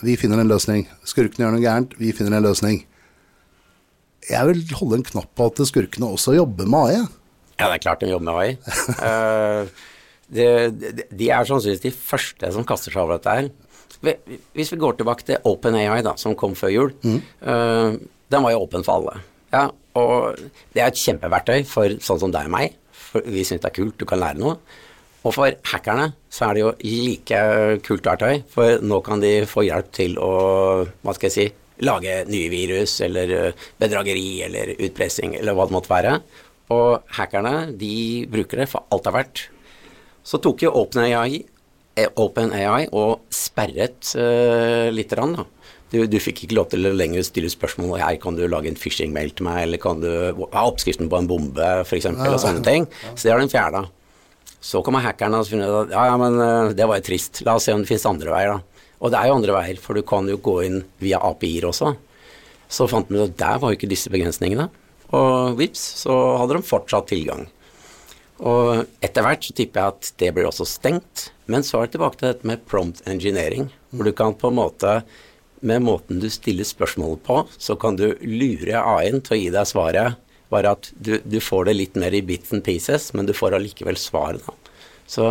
vi 0.06 0.14
finner 0.14 0.38
en 0.38 0.52
løsning. 0.52 0.84
Skurkene 1.02 1.42
gjør 1.42 1.56
noe 1.56 1.64
gærent, 1.64 1.98
vi 1.98 2.12
finner 2.14 2.38
en 2.38 2.46
løsning. 2.46 2.84
Jeg 4.30 4.46
vil 4.52 4.62
holde 4.78 5.00
en 5.00 5.08
knapp 5.10 5.32
på 5.34 5.50
at 5.50 5.66
skurkene 5.66 6.12
også 6.14 6.36
jobber 6.38 6.70
med 6.70 6.92
AI. 6.92 7.06
Ja, 7.56 7.68
det 7.68 7.76
er 7.78 7.84
klart 7.84 8.02
de 8.02 8.10
jobber 8.10 8.26
med 8.28 8.40
AI. 8.40 8.50
uh, 9.00 9.92
de, 10.28 10.48
de, 11.10 11.30
er 11.30 11.46
sannsynligvis 11.48 11.84
de 11.84 11.94
første 11.94 12.50
som 12.52 12.66
kaster 12.68 12.92
seg 12.92 13.04
over 13.04 13.16
dette 13.16 13.36
her. 13.38 13.48
Hvis 14.56 14.72
vi 14.74 14.80
går 14.80 14.98
tilbake 14.98 15.24
til 15.26 15.48
OpenAI, 15.48 16.02
da, 16.04 16.16
som 16.20 16.36
kom 16.38 16.56
før 16.58 16.72
jul. 16.74 16.92
Mm. 17.06 17.20
Uh, 17.40 17.96
den 18.32 18.44
var 18.44 18.52
jo 18.52 18.64
åpen 18.66 18.84
for 18.86 19.00
alle. 19.00 19.22
Ja, 19.54 19.68
og 19.96 20.42
det 20.74 20.82
er 20.82 20.90
et 20.90 21.00
kjempeverktøy 21.00 21.62
for 21.70 21.94
sånn 22.04 22.20
som 22.24 22.34
deg 22.34 22.50
og 22.50 22.56
meg. 22.58 22.76
For 22.96 23.24
vi 23.24 23.46
syns 23.46 23.62
det 23.62 23.70
er 23.70 23.78
kult, 23.78 23.96
du 23.96 24.08
kan 24.08 24.20
lære 24.20 24.42
noe. 24.42 24.58
Og 25.26 25.34
for 25.34 25.56
hackerne 25.72 26.10
så 26.30 26.48
er 26.48 26.56
det 26.56 26.62
jo 26.62 26.72
like 26.86 27.38
kult 27.86 28.06
verktøy, 28.06 28.42
for 28.52 28.82
nå 28.84 29.00
kan 29.06 29.22
de 29.22 29.32
få 29.48 29.64
hjelp 29.66 29.88
til 29.96 30.18
å, 30.22 30.32
hva 31.02 31.14
skal 31.16 31.30
jeg 31.30 31.34
si, 31.34 31.46
lage 31.84 32.22
nye 32.30 32.48
virus 32.48 32.94
eller 33.04 33.32
eh, 33.36 33.64
bedrageri 33.80 34.42
eller 34.46 34.70
utpressing 34.78 35.34
eller 35.36 35.56
hva 35.56 35.66
det 35.68 35.76
måtte 35.76 35.92
være. 35.92 36.14
Og 36.74 37.04
hackerne 37.18 37.72
de 37.78 38.26
bruker 38.30 38.62
det 38.62 38.70
for 38.70 38.88
alt 38.90 39.04
det 39.04 39.12
er 39.12 39.18
verdt. 39.20 39.44
Så 40.26 40.40
tok 40.42 40.64
jo 40.66 40.74
OpenAI 40.74 41.44
Open 42.20 42.52
AI 42.52 42.86
og 42.92 43.24
sperret 43.32 44.10
uh, 44.18 44.92
litt. 44.92 45.14
Rann. 45.16 45.36
Du, 45.88 46.02
du, 46.10 46.16
fikk 46.20 46.42
ikke 46.44 46.56
lov 46.58 46.68
til 46.72 46.88
å 46.88 46.92
lenger 46.92 47.24
stille 47.24 47.48
spørsmål 47.48 48.00
her 48.02 48.18
kan 48.20 48.36
du 48.36 48.42
lage 48.50 48.68
en 48.68 48.76
phishing-mail 48.76 49.30
til 49.38 49.46
meg, 49.46 49.62
eller 49.64 49.80
kan 49.80 50.02
du 50.02 50.10
ha 50.10 50.64
oppskriften 50.66 51.08
på 51.08 51.20
en 51.22 51.28
bombe, 51.30 51.68
f.eks., 51.86 52.08
ja, 52.10 52.32
og 52.32 52.40
sånne 52.42 52.64
ting. 52.66 52.88
Så 53.14 53.22
det 53.22 53.32
har 53.32 53.40
den 53.40 53.52
fjerna. 53.52 53.86
Så 54.60 54.82
kommer 54.84 55.04
hackerne 55.04 55.40
og 55.40 55.48
finner 55.48 55.70
ut 55.70 55.78
at 55.86 55.94
ja, 55.94 56.08
ja, 56.10 56.16
men 56.20 56.40
uh, 56.42 56.74
det 56.76 56.88
var 56.90 57.00
jo 57.00 57.06
trist. 57.06 57.40
La 57.46 57.56
oss 57.56 57.68
se 57.68 57.76
om 57.76 57.84
det 57.84 57.88
finnes 57.88 58.08
andre 58.10 58.34
veier, 58.34 58.56
da. 58.58 58.90
Og 58.96 59.12
det 59.12 59.20
er 59.20 59.30
jo 59.30 59.38
andre 59.38 59.56
veier, 59.56 59.80
for 59.80 59.96
du 59.96 60.04
kan 60.04 60.28
jo 60.28 60.40
gå 60.42 60.58
inn 60.66 60.82
via 61.00 61.20
API-er 61.30 61.70
også. 61.70 61.94
Så 62.68 62.88
fant 62.90 63.08
vi 63.08 63.20
ut 63.20 63.30
at 63.30 63.38
der 63.40 63.62
var 63.62 63.72
jo 63.72 63.78
ikke 63.78 63.88
disse 63.88 64.12
begrensningene. 64.12 64.68
Og 65.14 65.58
vips, 65.58 65.82
så 66.02 66.14
hadde 66.40 66.58
de 66.58 66.66
fortsatt 66.66 67.10
tilgang. 67.12 67.46
Og 68.42 68.84
etter 69.04 69.24
hvert 69.24 69.46
så 69.46 69.54
tipper 69.56 69.80
jeg 69.80 69.94
at 69.94 70.10
det 70.20 70.32
blir 70.36 70.48
også 70.48 70.66
stengt. 70.68 71.30
Men 71.46 71.64
så 71.64 71.80
er 71.80 71.86
det 71.86 71.96
tilbake 71.96 72.20
til 72.20 72.30
dette 72.32 72.48
med 72.48 72.64
prompt 72.68 73.02
engineering, 73.08 73.70
hvor 73.94 74.08
du 74.08 74.12
kan 74.16 74.34
på 74.36 74.50
en 74.50 74.58
måte 74.58 74.98
med 75.66 75.82
måten 75.86 76.20
du 76.20 76.28
stiller 76.30 76.66
spørsmålet 76.68 77.22
på, 77.24 77.40
så 77.58 77.76
kan 77.80 77.96
du 77.96 78.10
lure 78.20 78.76
AI-en 78.76 79.22
til 79.24 79.36
å 79.36 79.38
gi 79.40 79.52
deg 79.54 79.68
svaret. 79.70 80.18
Bare 80.52 80.74
at 80.76 80.90
du, 80.94 81.16
du, 81.24 81.38
får 81.42 81.70
det 81.70 81.76
litt 81.78 81.96
mer 81.98 82.14
i 82.14 82.22
bits 82.22 82.52
and 82.54 82.62
pieces, 82.66 83.08
men 83.16 83.26
du 83.26 83.32
får 83.34 83.56
allikevel 83.56 83.98
svaret, 83.98 84.44
da. 84.46 84.54
Så 85.10 85.24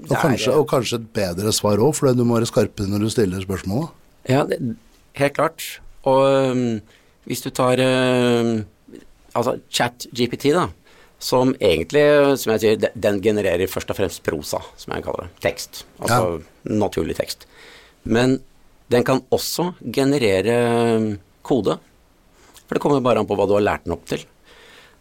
og 0.00 0.16
kanskje, 0.16 0.52
og 0.56 0.66
kanskje, 0.68 0.96
et 1.00 1.08
bedre 1.16 1.52
svar 1.52 1.80
òg, 1.80 1.92
for 1.96 2.08
du 2.16 2.24
må 2.24 2.38
være 2.38 2.48
skarpere 2.48 2.88
når 2.88 3.04
du 3.04 3.10
stiller 3.12 3.44
spørsmålet. 3.44 3.92
Ja, 4.28 4.44
det, 4.48 4.58
helt 5.20 5.36
klart. 5.36 5.66
Og 6.08 6.24
um, 6.52 6.80
hvis 7.28 7.44
du 7.44 7.50
tar 7.52 7.80
um, 7.84 8.62
altså 9.36 9.56
chat-GPT, 9.70 10.50
da, 10.56 10.68
som 11.20 11.52
egentlig, 11.60 12.04
som 12.40 12.54
jeg 12.54 12.62
sier, 12.62 12.90
den 12.96 13.20
genererer 13.24 13.68
først 13.70 13.92
og 13.92 13.98
fremst 13.98 14.22
prosa, 14.24 14.62
som 14.80 14.94
jeg 14.96 15.04
kaller 15.04 15.28
det. 15.28 15.42
Tekst. 15.44 15.84
Altså 16.00 16.20
ja. 16.38 16.74
naturlig 16.80 17.16
tekst. 17.18 17.44
Men 18.08 18.38
den 18.90 19.04
kan 19.06 19.22
også 19.30 19.70
generere 19.92 20.56
um, 20.96 21.10
kode. 21.46 21.76
For 22.64 22.76
det 22.76 22.82
kommer 22.82 23.04
bare 23.04 23.22
an 23.22 23.28
på 23.28 23.36
hva 23.38 23.46
du 23.46 23.54
har 23.58 23.66
lært 23.66 23.84
den 23.84 23.94
opp 23.94 24.08
til. 24.08 24.24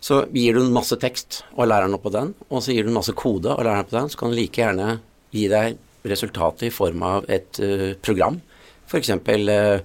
Så 0.04 0.22
gir 0.36 0.56
du 0.56 0.62
den 0.62 0.76
masse 0.76 0.96
tekst 1.00 1.42
og 1.56 1.68
lærer 1.68 1.88
den 1.88 1.96
opp 1.98 2.06
på 2.06 2.14
den, 2.14 2.34
og 2.48 2.64
så 2.64 2.76
gir 2.76 2.86
du 2.86 2.92
den 2.92 3.00
masse 3.00 3.16
kode 3.18 3.52
og 3.52 3.64
lærer 3.64 3.82
den 3.82 3.88
opp 3.88 3.92
på 3.92 3.98
den, 3.98 4.12
så 4.12 4.20
kan 4.20 4.32
den 4.32 4.40
like 4.40 4.62
gjerne 4.62 4.92
gi 5.36 5.48
deg 5.52 5.80
resultatet 6.10 6.70
i 6.70 6.74
form 6.74 7.04
av 7.04 7.28
et 7.32 7.60
uh, 7.64 7.92
program. 8.04 8.40
F.eks. 8.90 9.12
Uh, 9.16 9.80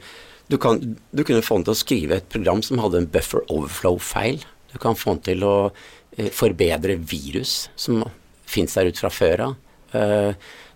du, 0.49 0.59
kan, 0.59 0.97
du 1.11 1.25
kunne 1.25 1.45
få 1.45 1.59
den 1.59 1.69
til 1.69 1.75
å 1.75 1.79
skrive 1.79 2.19
et 2.19 2.33
program 2.33 2.61
som 2.65 2.83
hadde 2.83 3.01
en 3.01 3.11
buffer 3.11 3.45
overflow-feil. 3.53 4.43
Du 4.73 4.77
kan 4.83 4.99
få 4.99 5.17
den 5.17 5.25
til 5.31 5.47
å 5.47 5.55
uh, 5.71 6.31
forbedre 6.35 6.99
virus 7.01 7.69
som 7.81 8.03
fins 8.51 8.77
der 8.77 8.91
ute 8.91 9.01
fra 9.01 9.13
før 9.13 9.47
av. 9.49 9.57
Uh, 9.95 10.33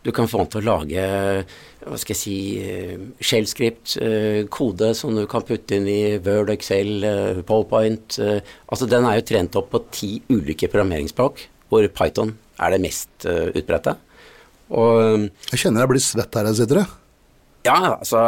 du 0.06 0.12
kan 0.14 0.30
få 0.30 0.40
den 0.40 0.52
til 0.52 0.62
å 0.62 0.68
lage 0.68 1.02
hva 1.88 1.98
skal 2.00 2.14
jeg 2.14 2.20
si, 2.20 2.36
uh, 2.62 3.02
shellscript, 3.20 3.96
kode 4.54 4.92
som 4.96 5.16
du 5.16 5.26
kan 5.30 5.44
putte 5.46 5.76
inn 5.76 5.88
i 5.90 6.16
Word, 6.16 6.52
Excel, 6.54 7.04
PowerPoint. 7.48 8.18
altså 8.68 8.88
den 8.88 9.06
er 9.08 9.18
jo 9.18 9.26
trent 9.28 9.58
opp 9.60 9.72
på 9.74 9.82
ti 9.92 10.10
ulike 10.30 10.70
programmeringsspråk, 10.70 11.44
hvor 11.68 11.88
Python 11.92 12.32
er 12.58 12.74
det 12.74 12.80
mest 12.82 13.26
utbredte. 13.28 13.98
Og, 14.68 15.28
jeg 15.52 15.62
kjenner 15.64 15.84
jeg 15.84 15.92
blir 15.92 16.04
svett 16.04 16.40
her 16.40 16.48
jeg 16.50 16.60
sitter. 16.60 16.82
Ja, 17.68 17.78
altså 17.98 18.22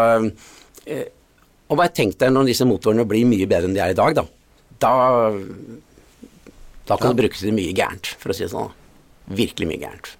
og 1.70 1.78
bare 1.78 1.94
tenk 1.94 2.18
deg 2.18 2.32
når 2.34 2.50
disse 2.50 2.66
motorene 2.66 3.06
blir 3.08 3.28
mye 3.30 3.46
bedre 3.50 3.70
enn 3.70 3.76
de 3.76 3.82
er 3.84 3.94
i 3.94 3.98
dag, 3.98 4.16
da. 4.18 4.24
Da, 4.80 4.94
da 6.88 6.96
kan 6.96 7.12
ja. 7.12 7.14
du 7.14 7.20
bruke 7.22 7.38
det 7.38 7.54
mye 7.54 7.76
gærent, 7.76 8.14
for 8.18 8.32
å 8.32 8.36
si 8.36 8.46
det 8.46 8.52
sånn. 8.54 8.72
Virkelig 9.30 9.68
mye 9.70 9.82
gærent. 9.84 10.16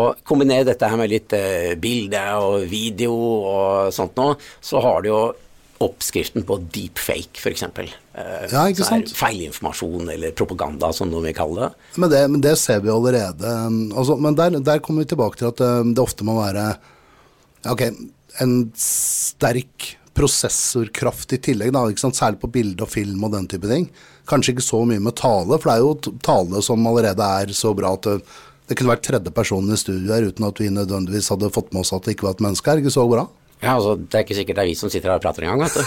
Og 0.00 0.18
kombiner 0.26 0.66
dette 0.66 0.86
her 0.86 0.98
med 0.98 1.10
litt 1.10 1.34
eh, 1.34 1.76
bilde 1.78 2.22
og 2.38 2.66
video 2.70 3.14
og 3.14 3.94
sånt 3.94 4.18
nå, 4.18 4.32
så 4.62 4.82
har 4.82 5.02
du 5.02 5.10
jo 5.10 5.22
oppskriften 5.80 6.44
på 6.46 6.58
deepfake, 6.74 7.40
f.eks. 7.40 7.64
Eh, 7.64 8.46
Ja, 8.52 8.66
ikke 8.68 8.86
sant? 8.86 9.14
Feilinformasjon 9.16 10.10
eller 10.12 10.34
propaganda, 10.36 10.92
som 10.94 11.10
noen 11.10 11.30
vil 11.30 11.36
kalle 11.38 11.68
det. 11.68 11.88
Men 12.02 12.12
det, 12.12 12.24
men 12.34 12.44
det 12.44 12.56
ser 12.60 12.82
vi 12.84 12.92
allerede. 12.92 13.54
Altså, 13.94 14.18
men 14.20 14.36
der, 14.38 14.58
der 14.60 14.82
kommer 14.84 15.06
vi 15.06 15.12
tilbake 15.14 15.40
til 15.40 15.50
at 15.50 15.62
eh, 15.64 15.80
det 15.94 16.04
ofte 16.04 16.26
må 16.28 16.36
være 16.38 16.72
ok, 17.70 17.86
en 18.44 18.54
sterk 18.78 19.94
prosessorkraft 20.16 21.32
i 21.36 21.40
tillegg, 21.42 21.72
da, 21.74 21.84
særlig 22.10 22.40
på 22.42 22.50
bilde 22.52 22.84
og 22.84 22.90
film 22.92 23.24
og 23.26 23.34
den 23.34 23.48
type 23.50 23.68
ting. 23.70 23.88
Kanskje 24.30 24.56
ikke 24.56 24.66
så 24.66 24.82
mye 24.88 25.02
med 25.02 25.16
tale, 25.18 25.58
for 25.58 25.70
det 25.70 25.76
er 25.76 25.84
jo 25.84 26.16
tale 26.24 26.62
som 26.66 26.86
allerede 26.90 27.28
er 27.42 27.52
så 27.56 27.72
bra 27.76 27.94
at 27.96 28.08
det, 28.08 28.20
det 28.70 28.78
kunne 28.78 28.92
vært 28.92 29.06
tredje 29.06 29.34
personen 29.34 29.74
i 29.74 29.80
studio 29.80 30.14
her 30.14 30.28
uten 30.30 30.46
at 30.46 30.60
vi 30.62 30.70
nødvendigvis 30.70 31.30
hadde 31.32 31.52
fått 31.54 31.72
med 31.74 31.82
oss 31.82 31.94
at 31.96 32.06
det 32.06 32.14
ikke 32.16 32.28
var 32.28 32.36
et 32.36 32.44
menneske. 32.46 32.70
her. 32.70 32.82
ikke 32.82 32.94
så 32.94 33.06
bra? 33.10 33.26
Ja, 33.60 33.74
altså, 33.76 33.96
Det 33.96 34.18
er 34.18 34.26
ikke 34.26 34.38
sikkert 34.38 34.60
det 34.60 34.62
er 34.64 34.70
vi 34.70 34.78
som 34.78 34.92
sitter 34.92 35.12
her 35.12 35.20
og 35.20 35.24
prater 35.24 35.46
engang, 35.46 35.66
vet 35.66 35.74
du. 35.74 35.84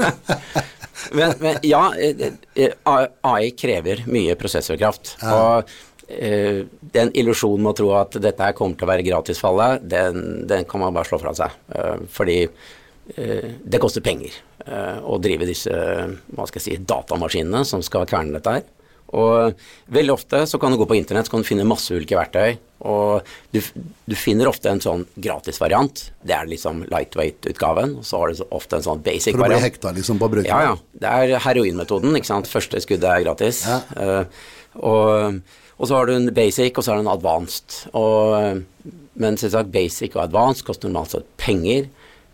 men, 1.18 1.34
men 1.42 1.60
ja, 1.66 1.84
eh, 2.00 2.32
eh, 2.56 2.74
AI 2.86 3.52
krever 3.52 4.04
mye 4.10 4.36
prosessorkraft. 4.40 5.14
Og 5.28 5.70
eh, 6.08 6.66
den 6.96 7.12
illusjonen 7.14 7.62
med 7.64 7.74
å 7.74 7.78
tro 7.82 7.92
at 8.00 8.18
dette 8.22 8.48
her 8.48 8.56
kommer 8.58 8.78
til 8.78 8.88
å 8.88 8.92
være 8.94 9.06
gratis 9.06 9.40
for 9.42 9.52
alle, 9.52 9.80
den, 9.84 10.46
den 10.50 10.66
kan 10.70 10.82
man 10.82 10.96
bare 10.96 11.08
slå 11.10 11.20
fra 11.22 11.34
seg. 11.36 11.54
Eh, 11.76 11.96
fordi 12.10 12.40
eh, 12.46 12.70
det 13.16 13.80
koster 13.82 14.04
penger 14.04 14.34
eh, 14.66 14.98
å 15.02 15.18
drive 15.22 15.48
disse 15.48 15.70
hva 15.70 16.46
skal 16.46 16.60
jeg 16.60 16.66
si, 16.66 16.84
datamaskinene 16.86 17.64
som 17.68 17.82
skal 17.84 18.08
kverne 18.10 18.36
dette 18.38 18.58
her. 18.58 18.68
Og 19.10 19.58
veldig 19.90 20.12
ofte 20.14 20.44
så 20.46 20.58
kan 20.62 20.70
du 20.70 20.78
gå 20.78 20.86
på 20.86 20.94
internett 20.94 21.26
så 21.26 21.34
kan 21.34 21.42
du 21.42 21.48
finne 21.48 21.66
masse 21.66 21.90
ulike 21.90 22.14
verktøy. 22.14 22.60
Og 22.86 23.26
du, 23.52 23.58
du 24.06 24.14
finner 24.16 24.48
ofte 24.48 24.70
en 24.70 24.82
sånn 24.82 25.02
gratisvariant. 25.20 26.04
Det 26.22 26.36
er 26.36 26.46
liksom 26.48 26.84
lightweight-utgaven. 26.92 27.96
Og 28.00 28.06
så 28.06 28.20
har 28.22 28.30
du 28.30 28.44
ofte 28.54 28.78
en 28.78 28.86
sånn 28.86 29.02
basic 29.04 29.34
variant. 29.34 29.42
For 29.42 29.58
å 29.58 29.58
bli 29.58 29.66
hekta 29.66 29.94
liksom 29.98 30.22
på 30.22 30.30
bruken. 30.36 30.48
Ja, 30.48 30.70
ja. 30.70 31.02
Det 31.02 31.10
er 31.10 31.44
heroinmetoden, 31.48 32.14
ikke 32.16 32.30
sant. 32.30 32.50
Første 32.50 32.80
skuddet 32.84 33.10
er 33.10 33.26
gratis. 33.26 33.64
Ja. 33.66 33.82
Uh, 33.98 34.78
og, 34.78 35.42
og 35.76 35.90
så 35.90 35.98
har 35.98 36.06
du 36.06 36.14
en 36.14 36.30
basic, 36.36 36.78
og 36.78 36.86
så 36.86 36.94
har 36.94 37.00
du 37.00 37.08
en 37.08 37.12
advanced. 37.12 37.82
Og, 37.98 38.36
eh, 38.38 38.92
men 39.20 39.38
selvsagt, 39.40 39.72
basic 39.74 40.14
og 40.14 40.28
advanced 40.28 40.64
koster 40.68 40.88
normalt 40.88 41.16
sett 41.16 41.26
penger. 41.40 41.90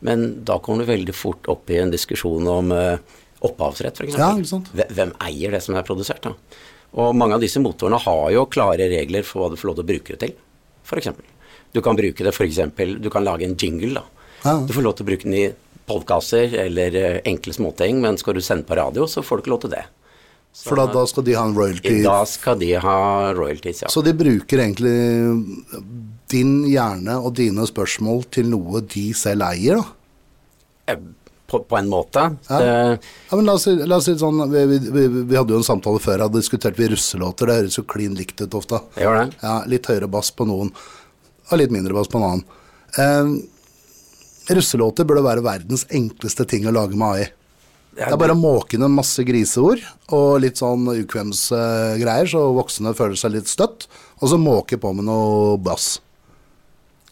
Men 0.07 0.27
da 0.47 0.59
kommer 0.63 0.85
du 0.85 0.93
veldig 0.93 1.15
fort 1.17 1.49
opp 1.51 1.71
i 1.75 1.81
en 1.83 1.93
diskusjon 1.93 2.47
om 2.51 2.73
eh, 2.75 2.99
opphavsrett, 3.47 3.99
f.eks. 3.99 4.17
Ja. 4.19 4.33
Hvem 4.95 5.13
eier 5.27 5.57
det 5.57 5.63
som 5.65 5.77
er 5.79 5.87
produsert? 5.87 6.23
da? 6.27 6.35
Og 6.97 7.17
mange 7.19 7.37
av 7.37 7.43
disse 7.43 7.61
motorene 7.61 7.99
har 8.01 8.29
jo 8.33 8.47
klare 8.49 8.87
regler 8.89 9.27
for 9.27 9.43
hva 9.43 9.53
du 9.53 9.59
får 9.61 9.73
lov 9.73 9.79
til 9.81 9.85
å 9.85 9.91
bruke 9.91 10.15
det 10.15 10.21
til, 10.23 10.37
f.eks. 10.87 11.11
Du 11.75 11.83
kan 11.85 11.99
bruke 11.99 12.25
det 12.25 12.33
f.eks. 12.33 12.63
Du 13.03 13.11
kan 13.13 13.27
lage 13.27 13.45
en 13.45 13.59
jingle, 13.59 13.99
da. 13.99 14.31
Ja. 14.47 14.57
Du 14.63 14.73
får 14.73 14.87
lov 14.87 14.97
til 14.97 15.07
å 15.07 15.11
bruke 15.11 15.27
den 15.27 15.37
i 15.37 15.47
podkaster 15.87 16.55
eller 16.63 16.97
eh, 16.99 17.21
enkle 17.29 17.55
småting, 17.57 18.01
men 18.03 18.19
skal 18.21 18.39
du 18.39 18.43
sende 18.45 18.67
på 18.69 18.79
radio, 18.79 19.07
så 19.11 19.25
får 19.27 19.39
du 19.41 19.45
ikke 19.45 19.55
lov 19.57 19.63
til 19.67 19.75
det. 19.77 19.85
For 20.57 20.79
da, 20.79 20.87
da 20.89 21.03
skal 21.05 21.27
de 21.27 21.35
ha 21.37 21.43
en 21.45 21.57
royalty. 21.57 21.99
Da 22.07 22.21
skal 22.31 22.57
de 22.63 22.71
ha 22.81 22.99
royalties, 23.37 23.83
ja. 23.85 23.91
Så 23.93 24.01
de 24.07 24.15
bruker 24.17 24.63
egentlig 24.65 24.95
din 26.33 26.55
hjerne 26.71 27.19
og 27.21 27.35
dine 27.39 27.67
spørsmål 27.69 28.25
til 28.33 28.49
noe 28.55 28.81
de 28.89 29.11
selv 29.17 29.45
eier, 29.51 29.83
da? 29.83 29.96
Eh, 30.87 30.99
På, 31.47 31.61
på 31.63 31.77
en 31.79 31.87
måte. 31.89 32.25
Ja. 32.49 32.59
Det, 32.59 32.99
Ja, 33.31 33.37
men 33.37 33.47
la 33.47 33.53
oss, 33.55 33.67
la 33.71 33.97
oss 34.01 34.09
si 34.09 34.17
det 34.17 34.19
sånn, 34.19 34.41
vi, 34.51 34.65
vi, 34.67 34.79
vi, 34.91 35.07
vi 35.31 35.37
hadde 35.39 35.55
jo 35.55 35.61
en 35.61 35.67
samtale 35.67 36.01
før, 36.03 36.25
da 36.25 36.27
diskuterte 36.35 36.81
vi 36.83 36.89
russelåter. 36.91 37.47
Det 37.47 37.59
høres 37.61 37.79
jo 37.79 37.85
klin 37.87 38.17
likt 38.19 38.43
ut 38.43 38.57
ofte. 38.59 38.81
Ja, 39.45 39.61
litt 39.71 39.87
høyere 39.87 40.09
bass 40.11 40.33
på 40.35 40.47
noen, 40.49 40.73
og 41.47 41.61
litt 41.61 41.71
mindre 41.71 41.95
bass 41.95 42.11
på 42.11 42.19
en 42.19 42.27
annen. 42.27 42.45
Eh, 42.99 44.57
russelåter 44.59 45.07
burde 45.07 45.23
være 45.27 45.45
verdens 45.47 45.87
enkleste 45.95 46.47
ting 46.51 46.67
å 46.67 46.75
lage 46.75 46.99
med 46.99 47.15
AI. 47.15 47.29
Det 47.97 48.11
er 48.13 48.19
bare 48.21 48.35
å 48.35 48.39
måke 48.43 48.77
inn 48.77 48.85
masse 48.93 49.23
griseord 49.25 49.81
og 50.13 50.41
litt 50.43 50.59
sånn 50.61 50.85
ukvemsgreier, 50.93 52.29
så 52.29 52.43
voksne 52.59 52.93
føler 52.99 53.17
seg 53.17 53.33
litt 53.39 53.49
støtt, 53.49 53.87
og 54.21 54.29
så 54.29 54.37
måke 54.37 54.77
på 54.83 54.91
med 54.93 55.07
noe 55.09 55.55
bass. 55.63 55.95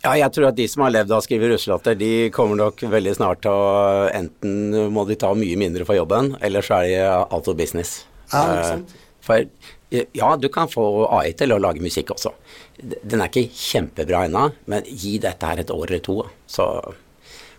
Ja, 0.04 0.12
jeg 0.20 0.32
tror 0.36 0.50
at 0.50 0.56
de 0.58 0.66
som 0.68 0.82
har 0.84 0.92
levd 0.92 1.12
av 1.14 1.22
å 1.22 1.24
skrive 1.24 1.48
russelåter, 1.48 1.96
de 1.96 2.10
kommer 2.34 2.58
nok 2.60 2.82
veldig 2.92 3.14
snart 3.16 3.40
til 3.46 3.54
å 3.56 4.08
Enten 4.12 4.90
må 4.92 5.06
de 5.08 5.16
ta 5.20 5.30
mye 5.38 5.56
mindre 5.60 5.86
for 5.88 5.96
jobben, 5.96 6.34
eller 6.44 6.64
så 6.66 6.82
er 6.82 6.90
de 6.90 6.98
out 7.32 7.48
of 7.48 7.56
business. 7.56 8.02
Ja, 8.32 8.42
ikke 8.52 8.66
sant. 8.74 8.92
Eh, 8.92 9.00
For 9.24 9.40
eh, 9.40 10.04
ja, 10.12 10.34
du 10.36 10.50
kan 10.52 10.68
få 10.68 10.84
AI 11.08 11.32
til 11.38 11.54
å 11.54 11.60
lage 11.62 11.80
musikk 11.80 12.12
også. 12.12 12.34
Den 12.76 13.22
er 13.24 13.30
ikke 13.30 13.46
kjempebra 13.56 14.26
ennå, 14.28 14.50
men 14.68 14.84
gi 14.90 15.14
dette 15.24 15.48
her 15.48 15.62
et 15.64 15.72
år 15.72 15.86
eller 15.88 16.04
to. 16.04 16.18
Så, 16.52 16.66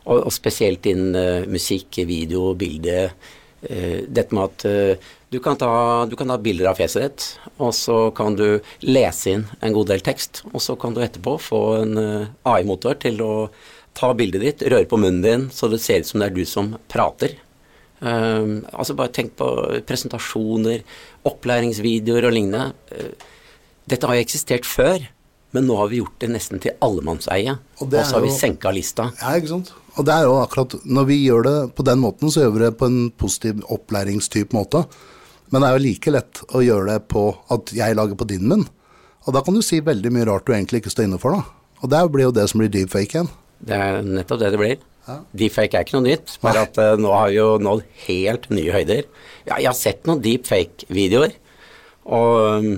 og, 0.06 0.20
og 0.20 0.30
spesielt 0.36 0.86
innen 0.92 1.18
eh, 1.18 1.50
musikk, 1.50 2.04
video, 2.06 2.52
bilde. 2.54 3.08
eh, 3.66 4.04
dette 4.06 4.38
med 4.38 4.44
at 4.52 4.66
eh, 4.70 5.10
du, 5.36 5.42
kan 5.44 5.58
ta, 5.60 5.70
du 6.08 6.16
kan 6.16 6.30
ta 6.32 6.38
bilder 6.40 6.70
av 6.72 6.78
fjeset 6.80 7.04
ditt, 7.04 7.24
og 7.60 7.74
så 7.76 7.98
kan 8.16 8.38
du 8.40 8.62
lese 8.88 9.34
inn 9.36 9.42
en 9.60 9.74
god 9.76 9.90
del 9.92 10.04
tekst. 10.06 10.46
Og 10.54 10.64
så 10.64 10.78
kan 10.80 10.96
du 10.96 11.02
etterpå 11.04 11.36
få 11.44 11.60
en 11.82 11.98
eh, 12.00 12.30
AI-motor 12.48 12.96
til 13.04 13.20
å 13.26 13.34
ta 13.96 14.14
bildet 14.16 14.44
ditt, 14.46 14.64
røre 14.72 14.88
på 14.88 15.00
munnen 15.00 15.24
din, 15.26 15.44
så 15.52 15.68
det 15.72 15.82
ser 15.84 16.04
ut 16.04 16.08
som 16.08 16.24
det 16.24 16.30
er 16.30 16.38
du 16.38 16.46
som 16.48 16.74
prater. 16.92 17.36
Um, 18.00 18.66
altså 18.76 18.96
bare 18.96 19.12
tenk 19.16 19.38
på 19.40 19.48
presentasjoner, 19.88 20.84
opplæringsvideoer 21.28 22.28
og 22.28 22.36
lignende. 22.36 22.72
Uh, 22.92 23.32
dette 23.92 24.08
har 24.08 24.20
jo 24.20 24.26
eksistert 24.26 24.68
før, 24.68 25.08
men 25.56 25.68
nå 25.68 25.78
har 25.80 25.92
vi 25.92 26.02
gjort 26.02 26.20
det 26.24 26.30
nesten 26.34 26.64
til 26.64 26.76
allemannseie. 26.84 27.56
Og 27.80 27.88
Og 27.88 27.96
så 27.96 28.18
har 28.18 28.24
vi 28.26 28.32
jo- 28.32 28.40
senka 28.40 28.72
lista. 28.76 29.12
Ja, 29.22 29.36
ikke 29.40 29.54
sant? 29.56 29.72
Og 29.96 30.04
det 30.06 30.14
er 30.14 30.28
jo 30.28 30.36
akkurat, 30.44 30.76
når 30.84 31.06
vi 31.08 31.18
gjør 31.24 31.44
det 31.44 31.76
på 31.76 31.84
den 31.88 32.00
måten, 32.04 32.28
så 32.32 32.44
gjør 32.44 32.54
vi 32.58 32.64
det 32.66 32.78
på 32.78 32.86
en 32.92 33.12
positiv 33.12 33.62
opplæringstype 33.72 34.52
måte. 34.52 34.84
Men 35.52 35.62
det 35.62 35.68
er 35.68 35.78
jo 35.78 35.86
like 35.86 36.14
lett 36.16 36.42
å 36.56 36.64
gjøre 36.66 36.90
det 36.94 37.06
på 37.12 37.28
at 37.54 37.74
jeg 37.76 37.98
lager 37.98 38.18
på 38.20 38.28
din 38.30 38.48
munn. 38.50 38.66
Og 39.26 39.34
da 39.36 39.42
kan 39.46 39.58
du 39.58 39.62
si 39.66 39.82
veldig 39.82 40.12
mye 40.14 40.28
rart 40.30 40.46
du 40.48 40.54
egentlig 40.56 40.84
ikke 40.84 40.94
står 40.94 41.08
inne 41.08 41.22
for, 41.22 41.38
da. 41.38 41.72
Og 41.84 41.92
det 41.92 42.02
blir 42.14 42.30
jo 42.30 42.36
det 42.36 42.48
som 42.50 42.62
blir 42.62 42.72
deepfake 42.74 43.18
igjen. 43.18 43.32
Det 43.66 43.78
er 43.78 44.06
nettopp 44.06 44.42
det 44.42 44.52
det 44.54 44.62
blir. 44.62 44.84
Deepfake 45.38 45.78
er 45.78 45.86
ikke 45.86 46.00
noe 46.00 46.08
nytt, 46.08 46.36
bare 46.42 46.66
at 46.66 46.78
uh, 46.82 46.96
nå 46.98 47.12
har 47.14 47.30
vi 47.30 47.38
jo 47.38 47.50
nådd 47.62 47.84
helt 48.08 48.48
nye 48.54 48.74
høyder. 48.74 49.04
Ja, 49.46 49.60
jeg 49.60 49.70
har 49.70 49.78
sett 49.78 50.08
noen 50.10 50.24
deepfake-videoer, 50.24 51.36
og 52.10 52.32
um, 52.66 52.72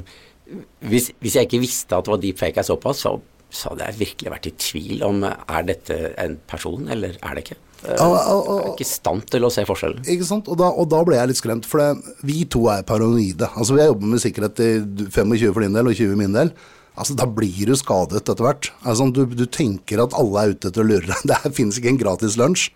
hvis, 0.91 1.09
hvis 1.23 1.37
jeg 1.39 1.47
ikke 1.47 1.61
visste 1.63 1.95
at 1.95 2.07
det 2.07 2.13
var 2.13 2.21
deepfake 2.23 2.59
er 2.59 2.67
såpass, 2.67 3.05
så, 3.05 3.15
så 3.49 3.71
hadde 3.71 3.85
jeg 3.87 3.99
virkelig 4.01 4.31
vært 4.33 4.49
i 4.49 4.53
tvil 4.59 5.03
om 5.07 5.23
er 5.27 5.67
dette 5.67 5.97
en 6.19 6.37
person, 6.49 6.87
eller 6.91 7.15
er 7.21 7.35
det 7.37 7.43
ikke. 7.45 7.57
Og- 7.87 8.15
jeg 8.17 8.65
er 8.65 8.71
ikke 8.73 8.81
i 8.81 8.89
stand 8.89 9.27
til 9.29 9.45
å 9.45 9.51
se 9.53 9.63
forskjellen. 9.63 10.01
Ikke 10.09 10.25
sant? 10.25 10.47
Og 10.49 10.57
da, 10.57 10.71
og 10.73 10.89
da 10.89 11.03
ble 11.05 11.15
jeg 11.15 11.29
litt 11.29 11.37
skremt, 11.37 11.65
for 11.65 11.77
det, 11.79 12.15
vi 12.23 12.43
to 12.45 12.65
er 12.73 12.81
paranoide. 12.83 13.47
Altså 13.55 13.75
Vi 13.75 13.81
har 13.81 13.91
jobbet 13.93 14.09
med 14.09 14.19
sikkerhet 14.19 14.59
i 14.59 14.71
25 15.13 15.53
for 15.53 15.61
din 15.61 15.73
del 15.77 15.87
og 15.87 15.93
20 15.95 16.17
min 16.17 16.33
del. 16.33 16.51
Altså 16.97 17.15
Da 17.15 17.27
blir 17.29 17.69
du 17.69 17.75
skadet 17.77 18.17
etter 18.25 18.41
hvert. 18.41 18.71
Altså 18.83 19.11
du, 19.13 19.25
du 19.25 19.45
tenker 19.45 20.01
at 20.01 20.13
alle 20.17 20.41
er 20.41 20.55
ute 20.55 20.71
etter 20.71 20.81
å 20.81 20.87
lure 20.89 21.05
deg. 21.05 21.21
Det 21.45 21.53
finnes 21.53 21.77
ikke 21.77 21.93
en 21.93 22.01
gratis 22.01 22.35
lunsj. 22.35 22.71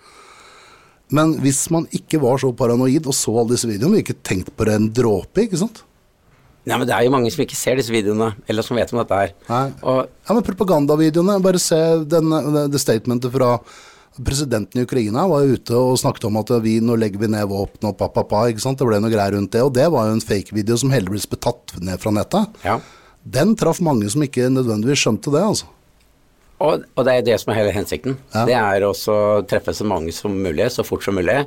Men 1.11 1.33
hvis 1.43 1.65
man 1.73 1.87
ikke 1.91 2.21
var 2.21 2.37
så 2.39 2.53
paranoid 2.55 3.07
og 3.09 3.15
så 3.17 3.33
alle 3.41 3.57
disse 3.57 3.67
videoene, 3.67 3.99
ikke 3.99 4.21
tenkt 4.23 4.53
på 4.55 4.67
det 4.69 4.77
en 4.77 4.91
dråpe, 4.95 5.43
ikke 5.43 5.59
sant? 5.59 5.81
Nei, 6.61 6.77
men 6.77 6.85
det 6.85 6.93
er 6.93 7.05
jo 7.07 7.13
mange 7.13 7.31
som 7.33 7.41
ikke 7.41 7.57
ser 7.57 7.79
disse 7.79 7.93
videoene, 7.93 8.31
eller 8.49 8.65
som 8.65 8.77
vet 8.77 8.91
om 8.93 8.99
dette 9.01 9.17
her. 9.17 9.31
Nei. 9.49 9.63
Og 9.81 10.03
Ja, 10.05 10.35
men 10.35 10.45
propagandavideoene, 10.45 11.39
bare 11.41 11.61
se 11.61 11.79
den, 12.05 12.29
det 12.69 12.81
statementet 12.81 13.33
fra 13.33 13.55
presidenten 14.21 14.81
i 14.81 14.85
Ukraina 14.85 15.23
var 15.31 15.45
jo 15.45 15.57
ute 15.57 15.75
og 15.79 15.97
snakket 15.97 16.27
om 16.27 16.37
at 16.41 16.51
vi, 16.61 16.77
nå 16.83 16.97
legger 16.99 17.21
vi 17.21 17.31
ned 17.31 17.47
våpen 17.49 17.89
og 17.89 18.61
sant. 18.61 18.77
Det 18.77 18.87
ble 18.87 18.99
noe 19.01 19.13
greier 19.13 19.33
rundt 19.33 19.53
det, 19.55 19.63
og 19.65 19.73
det 19.73 19.87
var 19.89 20.09
jo 20.09 20.17
en 20.17 20.25
fake-video 20.25 20.77
som 20.77 20.91
heldigvis 20.93 21.29
ble 21.31 21.39
tatt 21.39 21.77
ned 21.79 22.01
fra 22.01 22.11
nettet. 22.11 22.63
ja. 22.65 22.79
Den 23.21 23.53
traff 23.53 23.77
mange 23.85 24.09
som 24.09 24.23
ikke 24.25 24.47
nødvendigvis 24.49 25.03
skjønte 25.03 25.29
det, 25.29 25.43
altså. 25.45 25.67
Og, 26.61 26.85
og 26.97 27.05
det 27.05 27.13
er 27.13 27.25
det 27.25 27.35
som 27.41 27.51
er 27.53 27.59
hele 27.59 27.73
hensikten. 27.75 28.17
Ja. 28.33 28.45
Det 28.49 28.55
er 28.57 28.85
også 28.85 29.13
å 29.13 29.43
treffe 29.49 29.73
så 29.77 29.85
mange 29.85 30.13
som 30.13 30.33
mulig, 30.33 30.65
så 30.73 30.85
fort 30.85 31.05
som 31.05 31.17
mulig. 31.17 31.37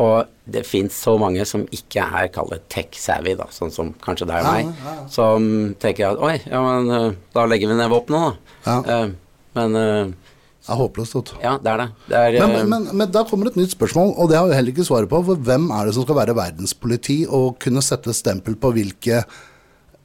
Og 0.00 0.30
det 0.50 0.62
fins 0.66 0.96
så 0.96 1.16
mange 1.20 1.44
som 1.48 1.66
ikke 1.74 2.02
er 2.02 2.30
kallet 2.32 2.64
tech-savvy, 2.72 3.34
da, 3.38 3.46
sånn 3.54 3.72
som 3.74 3.92
kanskje 4.02 4.28
deg 4.30 4.46
og 4.46 4.48
meg, 4.48 4.70
ja, 4.70 4.94
ja. 4.96 5.04
som 5.12 5.50
tenker 5.82 6.14
at 6.14 6.22
oi, 6.24 6.36
ja, 6.46 6.62
men 6.64 6.94
øh, 6.96 7.18
da 7.36 7.44
legger 7.50 7.70
vi 7.70 7.76
ned 7.78 7.92
våpenet, 7.92 8.40
da. 8.40 8.56
Ja. 8.64 8.78
Eh, 8.94 9.12
men 9.58 9.76
øh, 9.76 10.12
Det 10.60 10.72
er 10.74 10.78
håpløst, 10.78 11.14
vet 11.16 11.30
ja, 11.42 11.52
det 11.58 11.70
er 11.72 11.80
det. 11.82 11.86
Det 12.06 12.18
er 12.18 12.34
Men, 12.46 12.52
men, 12.54 12.68
men, 12.70 12.88
men 13.02 13.12
da 13.12 13.24
kommer 13.28 13.50
et 13.50 13.58
nytt 13.58 13.74
spørsmål, 13.74 14.12
og 14.16 14.30
det 14.30 14.38
har 14.38 14.48
vi 14.48 14.56
heller 14.58 14.74
ikke 14.74 14.86
svaret 14.86 15.10
på. 15.10 15.22
For 15.26 15.46
hvem 15.48 15.70
er 15.74 15.88
det 15.88 15.94
som 15.96 16.04
skal 16.06 16.20
være 16.20 16.36
verdenspoliti 16.36 17.22
og 17.26 17.56
kunne 17.62 17.82
sette 17.84 18.14
stempel 18.16 18.58
på 18.60 18.72
hvilke 18.76 19.22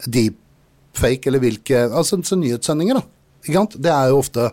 deepfake 0.05 1.29
eller 1.29 1.43
hvilke 1.43 1.85
Altså 1.85 2.21
så 2.23 2.39
nyhetssendinger, 2.39 3.01
da. 3.01 3.03
Ikke 3.45 3.59
sant? 3.59 3.77
Det 3.83 3.91
er 3.93 4.09
jo 4.11 4.23
ofte 4.23 4.49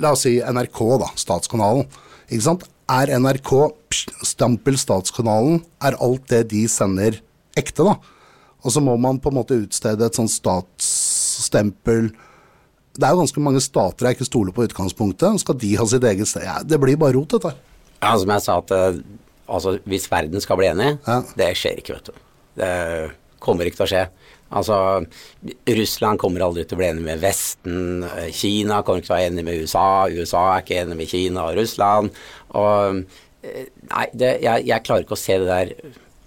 La 0.00 0.14
oss 0.14 0.24
si 0.24 0.38
NRK, 0.40 0.80
da. 1.02 1.10
Statskanalen. 1.20 1.84
Ikke 2.30 2.46
sant? 2.46 2.64
Er 2.92 3.08
NRK 3.16 3.52
stampel 4.26 4.76
Statskanalen, 4.80 5.62
er 5.80 5.96
alt 6.02 6.26
det 6.32 6.42
de 6.52 6.66
sender, 6.68 7.16
ekte, 7.56 7.86
da? 7.88 7.94
Og 8.62 8.74
så 8.74 8.82
må 8.84 8.94
man 9.00 9.18
på 9.22 9.30
en 9.32 9.38
måte 9.40 9.56
utstede 9.58 10.04
et 10.06 10.18
sånn 10.18 10.28
statsstempel 10.30 12.10
Det 12.92 13.06
er 13.08 13.14
jo 13.14 13.22
ganske 13.22 13.42
mange 13.42 13.62
stater 13.64 14.06
jeg 14.10 14.18
ikke 14.18 14.28
stoler 14.28 14.52
på 14.54 14.62
i 14.62 14.68
utgangspunktet. 14.68 15.40
Skal 15.40 15.56
de 15.62 15.70
ha 15.80 15.86
sitt 15.88 16.04
eget 16.04 16.28
sted? 16.28 16.44
Ja, 16.44 16.58
det 16.60 16.76
blir 16.82 16.98
bare 17.00 17.16
rot, 17.16 17.32
dette. 17.32 17.54
Ja, 18.02 18.12
som 18.20 18.28
jeg 18.34 18.44
sa, 18.44 18.58
at 18.60 18.74
eh, 18.76 18.98
altså, 19.48 19.78
hvis 19.88 20.10
verden 20.12 20.44
skal 20.44 20.60
bli 20.60 20.68
enig, 20.68 20.90
Ja. 21.08 21.22
det 21.38 21.48
skjer 21.56 21.80
ikke, 21.80 21.96
vet 21.96 22.10
du. 22.12 22.20
Det 22.60 22.72
kommer 23.42 23.68
ikke 23.68 23.82
til 23.82 23.88
å 23.88 23.92
skje. 23.92 24.04
Altså, 24.52 24.76
Russland 25.78 26.20
kommer 26.20 26.44
aldri 26.44 26.66
til 26.68 26.76
å 26.76 26.80
bli 26.82 26.90
enig 26.90 27.04
med 27.06 27.20
Vesten. 27.22 28.04
eh, 28.04 28.30
Kina 28.36 28.82
kommer 28.82 29.00
ikke 29.00 29.08
til 29.08 29.14
å 29.14 29.18
være 29.18 29.30
enig 29.32 29.44
med 29.46 29.62
USA. 29.64 29.84
USA 30.12 30.42
er 30.52 30.64
ikke 30.64 30.80
enig 30.82 30.98
med 30.98 31.08
Kina 31.08 31.46
og 31.48 31.56
Russland. 31.60 32.12
Og 32.60 33.04
eh, 33.42 33.68
Nei, 33.88 34.06
det, 34.14 34.36
jeg, 34.44 34.66
jeg 34.68 34.84
klarer 34.86 35.06
ikke 35.06 35.16
å 35.16 35.22
se 35.22 35.38
det 35.42 35.48
der 35.48 35.72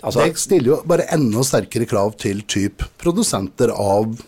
Altså, 0.06 0.21
Det 0.28 0.38
stiller 0.38 0.69
jo 0.69 0.80
bare 0.86 1.08
enda 1.15 1.41
sterkere 1.47 1.88
krav 1.89 2.12
til 2.21 2.43
typ 2.51 2.84
produsenter 3.01 3.71
av 3.73 4.19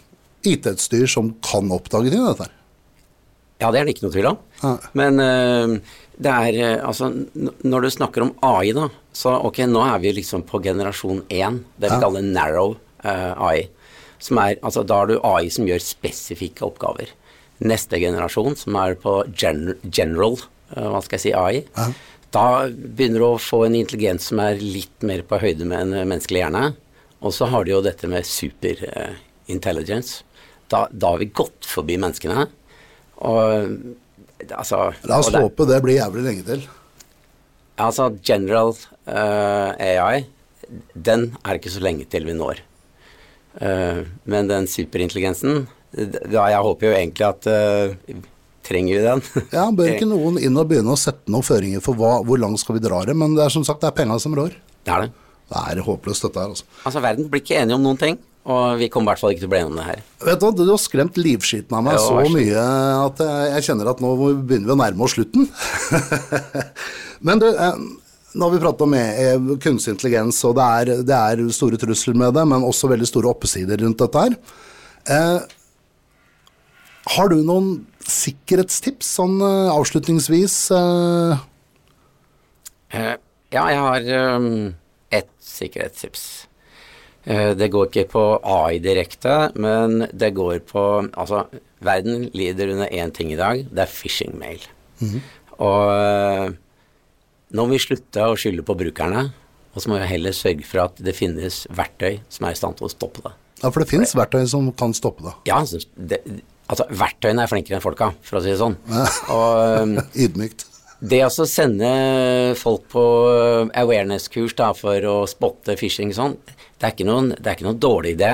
IT-utstyr 0.48 1.06
som 1.12 1.34
kan 1.46 1.70
oppdage 1.76 2.10
ting, 2.10 2.24
dette 2.24 2.48
her. 2.48 2.54
Ja, 3.62 3.70
det 3.74 3.80
er 3.80 3.86
det 3.86 3.94
ikke 3.94 4.08
noe 4.08 4.16
tvil 4.16 4.30
om. 4.32 4.40
Ja. 4.62 4.72
Men 4.98 5.22
uh, 5.22 6.00
det 6.18 6.34
er 6.34 6.58
uh, 6.58 6.88
Altså, 6.88 7.12
når 7.36 7.86
du 7.86 7.90
snakker 7.94 8.26
om 8.26 8.34
AI, 8.46 8.72
da, 8.78 8.88
så 9.18 9.34
ok, 9.48 9.64
nå 9.66 9.82
er 9.82 10.02
vi 10.04 10.12
liksom 10.14 10.44
på 10.46 10.60
generasjon 10.62 11.24
én, 11.34 11.64
det 11.82 11.90
vi 11.90 11.96
Ja. 11.96 12.02
kaller 12.04 12.22
narrow 12.26 12.76
uh, 13.06 13.34
AI. 13.50 13.64
Som 14.22 14.38
er, 14.42 14.58
altså 14.62 14.84
Da 14.86 15.00
har 15.02 15.08
du 15.10 15.16
AI 15.26 15.50
som 15.54 15.66
gjør 15.66 15.82
spesifikke 15.82 16.66
oppgaver. 16.68 17.10
Neste 17.66 17.98
generasjon, 18.02 18.56
som 18.58 18.76
er 18.78 18.94
på 19.02 19.16
gen 19.34 19.74
general, 19.90 20.38
uh, 20.76 20.90
hva 20.94 21.02
skal 21.02 21.18
jeg 21.18 21.26
si, 21.26 21.34
AI, 21.34 21.64
Ja. 21.78 21.88
da 22.32 22.46
begynner 22.70 23.24
du 23.24 23.28
å 23.32 23.42
få 23.42 23.64
en 23.66 23.78
intelligens 23.80 24.30
som 24.30 24.40
er 24.44 24.60
litt 24.62 25.02
mer 25.02 25.24
på 25.26 25.40
høyde 25.42 25.66
med 25.66 25.80
en 25.82 25.94
eh, 25.94 26.06
menneskelig 26.06 26.44
hjerne. 26.44 26.76
Og 27.22 27.34
så 27.34 27.48
har 27.50 27.64
du 27.66 27.72
jo 27.72 27.82
dette 27.82 28.06
med 28.08 28.26
super 28.26 28.78
uh, 28.86 29.16
intelligence. 29.48 30.22
Da, 30.70 30.86
da 30.92 31.16
har 31.16 31.18
vi 31.24 31.32
gått 31.34 31.66
forbi 31.66 31.98
menneskene. 31.98 32.46
Og 33.26 33.96
altså 34.54 34.92
La 35.10 35.18
oss 35.24 35.32
håpe 35.34 35.66
det 35.66 35.82
blir 35.82 35.98
jævlig 35.98 36.26
lenge 36.28 36.44
til. 36.46 36.68
Altså, 37.78 38.10
general 38.26 38.74
uh, 38.74 39.72
AI, 39.78 40.26
den 40.94 41.30
er 41.44 41.54
det 41.54 41.62
ikke 41.62 41.76
så 41.76 41.84
lenge 41.84 42.08
til 42.10 42.26
vi 42.28 42.34
når. 42.38 42.64
Uh, 43.58 44.02
men 44.30 44.50
den 44.50 44.68
superintelligensen, 44.70 45.68
da 45.94 46.50
jeg 46.52 46.66
håper 46.66 46.90
jo 46.90 46.98
egentlig 46.98 47.30
at 47.30 47.48
uh, 47.50 48.26
Trenger 48.68 48.98
vi 48.98 49.04
den? 49.06 49.22
Ja, 49.56 49.70
Bør 49.72 49.94
ikke 49.94 50.10
noen 50.10 50.40
inn 50.44 50.58
og 50.60 50.68
begynne 50.68 50.92
å 50.92 51.00
sette 51.00 51.32
noen 51.32 51.46
føringer 51.46 51.84
for 51.84 51.96
hva, 51.96 52.18
hvor 52.28 52.40
langt 52.42 52.60
skal 52.60 52.76
vi 52.76 52.84
dra 52.84 53.00
det? 53.08 53.16
Men 53.16 53.38
det 53.38 53.46
er 53.46 53.54
som 53.54 53.64
sagt 53.64 53.80
det 53.80 53.88
er 53.88 53.96
penga 53.96 54.18
som 54.20 54.36
rår. 54.36 54.58
Det 54.84 54.92
er 54.92 55.06
det. 55.06 55.14
Det 55.48 55.62
er 55.62 55.80
håpløst, 55.86 56.26
dette 56.26 56.42
her. 56.42 56.52
altså. 56.52 56.66
Altså, 56.84 57.04
verden 57.06 57.30
blir 57.32 57.40
ikke 57.40 57.62
enige 57.62 57.78
om 57.78 57.86
noen 57.86 58.00
ting, 58.02 58.18
og 58.48 58.80
vi 58.80 58.88
kommer 58.92 59.12
i 59.12 59.14
hvert 59.14 59.24
fall 59.24 59.34
ikke 59.34 59.44
til 59.44 59.50
å 59.50 59.54
bli 59.54 59.60
enige 59.62 59.72
om 59.74 59.80
det 59.80 59.88
her. 59.88 60.04
Vet 60.28 60.44
Du 60.44 60.64
du 60.64 60.72
har 60.72 60.82
skremt 60.82 61.20
livskiten 61.20 61.78
av 61.78 61.84
meg 61.86 61.98
jo, 62.00 62.06
så 62.08 62.34
mye 62.34 62.66
at 63.04 63.24
jeg, 63.54 63.66
kjenner 63.70 63.92
at 63.92 64.04
nå 64.04 64.14
begynner 64.18 64.70
vi 64.70 64.76
å 64.76 64.80
nærme 64.80 65.08
oss 65.08 65.18
slutten. 65.18 65.50
Men 67.28 67.44
du, 67.44 67.48
eh, 67.52 67.82
nå 68.38 68.48
har 68.48 68.56
vi 68.56 68.62
pratet 68.64 68.86
om 68.88 68.96
eh, 68.98 69.52
kunstig 69.64 69.96
intelligens, 69.96 70.40
og 70.48 70.56
det 70.58 70.70
er, 70.80 70.94
det 71.12 71.20
er 71.20 71.44
store 71.56 71.82
trusler 71.82 72.18
med 72.18 72.36
det, 72.38 72.44
men 72.46 72.66
også 72.68 72.90
veldig 72.92 73.08
store 73.10 73.32
oppsider 73.32 73.82
rundt 73.82 74.04
dette 74.04 74.24
her. 74.28 74.36
Eh, 75.10 75.38
har 77.18 77.32
du 77.34 77.40
noen 77.42 77.72
sikkerhetstips 78.06 79.16
sånn 79.18 79.40
eh, 79.42 79.72
avslutningsvis? 79.74 80.60
Eh, 80.78 81.46
Eh, 82.90 83.16
ja, 83.52 83.64
jeg 83.72 83.80
har 83.84 84.36
um, 84.36 84.76
ett 85.12 85.32
sikkerhetstips. 85.44 86.47
Eh, 87.28 87.52
det 87.60 87.68
går 87.74 87.90
ikke 87.90 88.06
på 88.14 88.24
AI 88.48 88.78
direkte, 88.84 89.34
men 89.60 90.06
det 90.16 90.30
går 90.38 90.62
på 90.70 90.84
Altså, 91.12 91.44
verden 91.84 92.30
lider 92.38 92.72
under 92.74 92.88
én 92.88 93.12
ting 93.14 93.34
i 93.34 93.40
dag, 93.40 93.66
det 93.68 93.84
er 93.84 93.92
phishing-mail. 93.92 94.64
Og 95.58 95.90
eh, 95.92 96.56
nå 97.52 97.66
må 97.66 97.76
vi 97.76 97.82
slutte 97.84 98.28
å 98.28 98.38
skylde 98.40 98.64
på 98.68 98.76
brukerne, 98.80 99.28
og 99.74 99.84
så 99.84 99.92
må 99.92 100.00
vi 100.00 100.08
heller 100.10 100.34
sørge 100.36 100.66
for 100.66 100.86
at 100.88 101.02
det 101.04 101.14
finnes 101.18 101.66
verktøy 101.76 102.22
som 102.34 102.48
er 102.48 102.56
i 102.56 102.60
stand 102.60 102.80
til 102.80 102.88
å 102.88 102.94
stoppe 102.94 103.22
det. 103.28 103.34
ja, 103.62 103.70
for 103.70 103.84
det 103.84 103.90
finnes 103.92 104.16
verktøy 104.18 104.48
som 104.50 104.72
kan 104.80 104.96
stoppe 104.98 105.28
det. 105.28 105.36
Ja, 105.52 105.60
altså, 105.60 105.82
det, 105.96 106.22
altså 106.68 106.88
verktøyene 106.90 107.44
er 107.44 107.52
flinkere 107.52 107.78
enn 107.78 107.84
folka, 107.84 108.14
for 108.26 108.40
å 108.40 108.44
si 108.46 108.54
det 108.54 108.60
sånn. 108.62 108.80
Og 109.36 109.84
um, 109.84 109.96
Ydmykt. 110.24 110.66
Det 111.00 111.22
å 111.28 111.46
sende 111.46 111.90
folk 112.58 112.88
på 112.90 113.04
awareness-kurs 113.78 114.56
for 114.80 115.06
å 115.06 115.18
spotte 115.30 115.78
phishing 115.78 116.14
sånn, 116.16 116.38
det 116.78 116.88
er, 116.88 116.94
ikke 116.94 117.08
noen, 117.10 117.32
det 117.38 117.52
er 117.52 117.58
ikke 117.58 117.68
noen 117.68 117.82
dårlig 117.82 118.16
idé, 118.18 118.32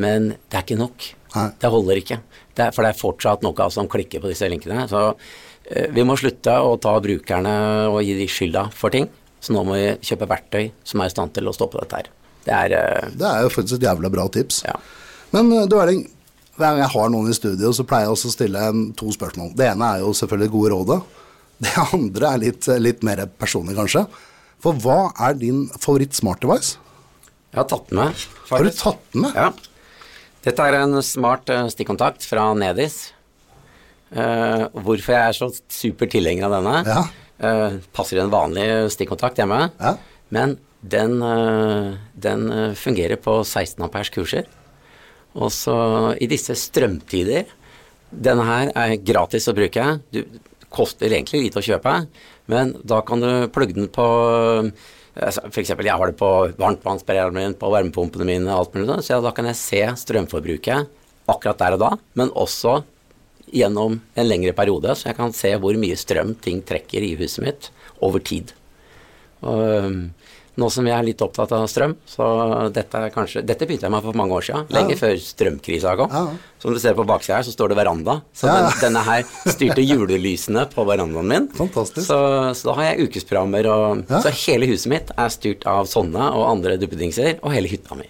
men 0.00 0.32
det 0.48 0.56
er 0.56 0.64
ikke 0.64 0.80
nok. 0.80 1.08
Nei. 1.34 1.46
Det 1.60 1.70
holder 1.70 2.00
ikke. 2.00 2.18
Det 2.56 2.66
er, 2.66 2.74
for 2.74 2.84
det 2.84 2.92
er 2.92 3.00
fortsatt 3.00 3.44
noe 3.46 3.68
som 3.72 3.88
klikker 3.90 4.22
på 4.22 4.30
disse 4.30 4.48
linkene. 4.50 4.86
Så 4.90 5.02
eh, 5.70 5.90
vi 5.94 6.04
må 6.06 6.16
slutte 6.18 6.56
å 6.60 6.76
ta 6.82 6.96
brukerne 7.02 7.54
og 7.90 8.00
gi 8.04 8.16
de 8.18 8.28
skylda 8.30 8.66
for 8.76 8.92
ting. 8.94 9.08
Så 9.40 9.54
nå 9.56 9.62
må 9.64 9.76
vi 9.78 9.92
kjøpe 10.04 10.28
verktøy 10.28 10.70
som 10.84 11.00
er 11.00 11.08
i 11.08 11.14
stand 11.14 11.32
til 11.36 11.48
å 11.48 11.54
stoppe 11.56 11.80
dette 11.80 12.00
her. 12.00 12.10
Det 12.44 12.56
er 12.56 12.76
eh, 12.76 13.12
Det 13.16 13.28
er 13.28 13.44
jo 13.46 13.52
faktisk 13.54 13.78
et 13.78 13.88
jævla 13.88 14.12
bra 14.12 14.26
tips. 14.32 14.64
Ja. 14.66 14.76
Men 15.36 15.52
eh, 15.54 15.68
du 15.70 15.78
Erling, 15.80 16.04
hver 16.56 16.74
gang 16.74 16.84
jeg 16.84 16.94
har 16.96 17.12
noen 17.14 17.30
i 17.30 17.36
studio, 17.36 17.72
så 17.76 17.86
pleier 17.88 18.08
jeg 18.08 18.16
også 18.16 18.32
å 18.32 18.36
stille 18.36 18.68
en, 18.72 18.86
to 18.98 19.12
spørsmål. 19.14 19.54
Det 19.56 19.70
ene 19.70 19.94
er 19.94 20.04
jo 20.04 20.12
selvfølgelig 20.16 20.54
gode 20.56 20.74
rådet. 20.74 21.00
Det 21.60 21.72
andre 21.92 22.34
er 22.34 22.40
litt, 22.40 22.68
litt 22.80 23.02
mer 23.06 23.26
personlig, 23.40 23.76
kanskje. 23.76 24.06
For 24.60 24.76
hva 24.80 25.10
er 25.28 25.36
din 25.40 25.66
favoritt-smart 25.80 26.42
device? 26.44 26.78
Jeg 27.50 27.58
har 27.62 27.68
tatt 27.68 27.88
den 27.90 28.00
med. 28.00 28.24
Har 28.50 28.64
du 28.64 28.70
tatt 28.72 29.00
den 29.12 29.24
med? 29.26 29.36
Ja. 29.36 29.50
Dette 30.44 30.66
er 30.66 30.78
en 30.78 31.00
smart 31.04 31.50
eh, 31.52 31.66
stikkontakt 31.72 32.24
fra 32.28 32.46
Nedis. 32.56 33.10
Uh, 34.10 34.66
hvorfor 34.74 35.14
jeg 35.14 35.22
er 35.22 35.36
så 35.36 35.46
super 35.70 36.08
tilhenger 36.10 36.48
av 36.48 36.56
denne 36.56 36.78
Ja. 36.82 37.02
Uh, 37.38 37.76
Passer 37.94 38.18
i 38.18 38.22
en 38.24 38.32
vanlig 38.32 38.64
stikkontakt 38.90 39.38
hjemme. 39.38 39.68
Ja. 39.78 39.92
Men 40.34 40.56
den, 40.80 41.20
uh, 41.22 41.94
den 42.18 42.74
fungerer 42.74 43.20
på 43.22 43.36
16 43.44 43.84
ampers 43.86 44.10
kurser. 44.10 44.48
Og 45.38 45.52
så 45.54 45.76
i 46.18 46.26
disse 46.26 46.56
strømtider 46.58 47.52
Denne 48.10 48.42
her 48.42 48.72
er 48.74 48.96
gratis 49.06 49.46
å 49.46 49.54
bruke. 49.54 49.84
Du 50.10 50.24
koster 50.70 51.10
egentlig 51.10 51.44
lite 51.46 51.60
å 51.60 51.66
kjøpe, 51.66 51.94
men 52.50 52.72
da 52.86 53.00
kan 53.06 53.22
du 53.22 53.30
plugge 53.54 53.76
den 53.76 53.90
på 53.92 54.06
F.eks. 55.20 55.40
For 55.50 55.60
eksempel, 55.62 55.88
jeg 55.88 55.98
har 55.98 56.10
det 56.10 56.18
på 56.20 56.30
varmtvannsberederen 56.60 57.34
min, 57.34 57.56
på 57.58 57.70
varmepumpene 57.72 58.26
mine, 58.28 58.54
alt 58.54 58.76
mulig 58.76 58.86
sånn, 58.88 59.04
så 59.04 59.18
da 59.24 59.34
kan 59.34 59.48
jeg 59.50 59.58
se 59.58 59.82
strømforbruket 60.04 60.96
akkurat 61.30 61.60
der 61.60 61.76
og 61.76 61.82
da, 61.82 61.90
men 62.18 62.32
også 62.38 62.80
gjennom 63.50 63.98
en 64.14 64.28
lengre 64.28 64.54
periode, 64.56 64.94
så 64.94 65.10
jeg 65.10 65.18
kan 65.18 65.34
se 65.34 65.50
hvor 65.58 65.76
mye 65.80 65.98
strøm 65.98 66.36
ting 66.42 66.62
trekker 66.66 67.04
i 67.04 67.16
huset 67.18 67.44
mitt 67.44 67.70
over 68.04 68.22
tid. 68.22 68.54
Og 69.40 69.60
øhm, 69.66 70.00
nå 70.60 70.68
som 70.72 70.86
jeg 70.86 70.94
er 70.94 71.06
litt 71.06 71.22
opptatt 71.24 71.52
av 71.56 71.64
strøm, 71.72 71.94
så 72.06 72.26
dette 72.74 73.00
er 73.00 73.12
kanskje 73.14 73.42
Dette 73.48 73.66
begynte 73.66 73.88
jeg 73.88 73.94
med 73.94 74.04
for 74.04 74.18
mange 74.20 74.36
år 74.36 74.44
siden, 74.46 74.66
lenge 74.76 74.96
før 75.00 75.16
strømkrisa 75.24 75.94
kom. 75.98 76.12
Ja. 76.12 76.22
Som 76.60 76.76
du 76.76 76.80
ser 76.82 76.94
på 76.98 77.06
baksida 77.08 77.38
her, 77.40 77.46
så 77.48 77.54
står 77.56 77.72
det 77.72 77.78
veranda. 77.80 78.18
Så 78.36 78.46
Ja. 78.50 78.58
den, 78.68 78.78
denne 78.84 79.02
her 79.06 79.24
styrte 79.48 79.80
julelysene 79.82 80.66
på 80.74 80.84
verandaen 80.84 81.26
min. 81.32 81.48
Fantastisk. 81.56 82.04
Så, 82.06 82.20
så 82.54 82.68
da 82.70 82.74
har 82.78 82.90
jeg 82.92 83.08
ukesprogrammer, 83.08 83.66
og 83.72 84.04
Ja. 84.10 84.20
så 84.20 84.30
hele 84.44 84.68
huset 84.68 84.92
mitt 84.92 85.10
er 85.16 85.28
styrt 85.32 85.64
av 85.66 85.86
sånne 85.88 86.30
og 86.36 86.46
andre 86.52 86.76
duppedingser, 86.76 87.38
og 87.42 87.52
hele 87.56 87.68
hytta 87.72 87.96
mi. 87.96 88.06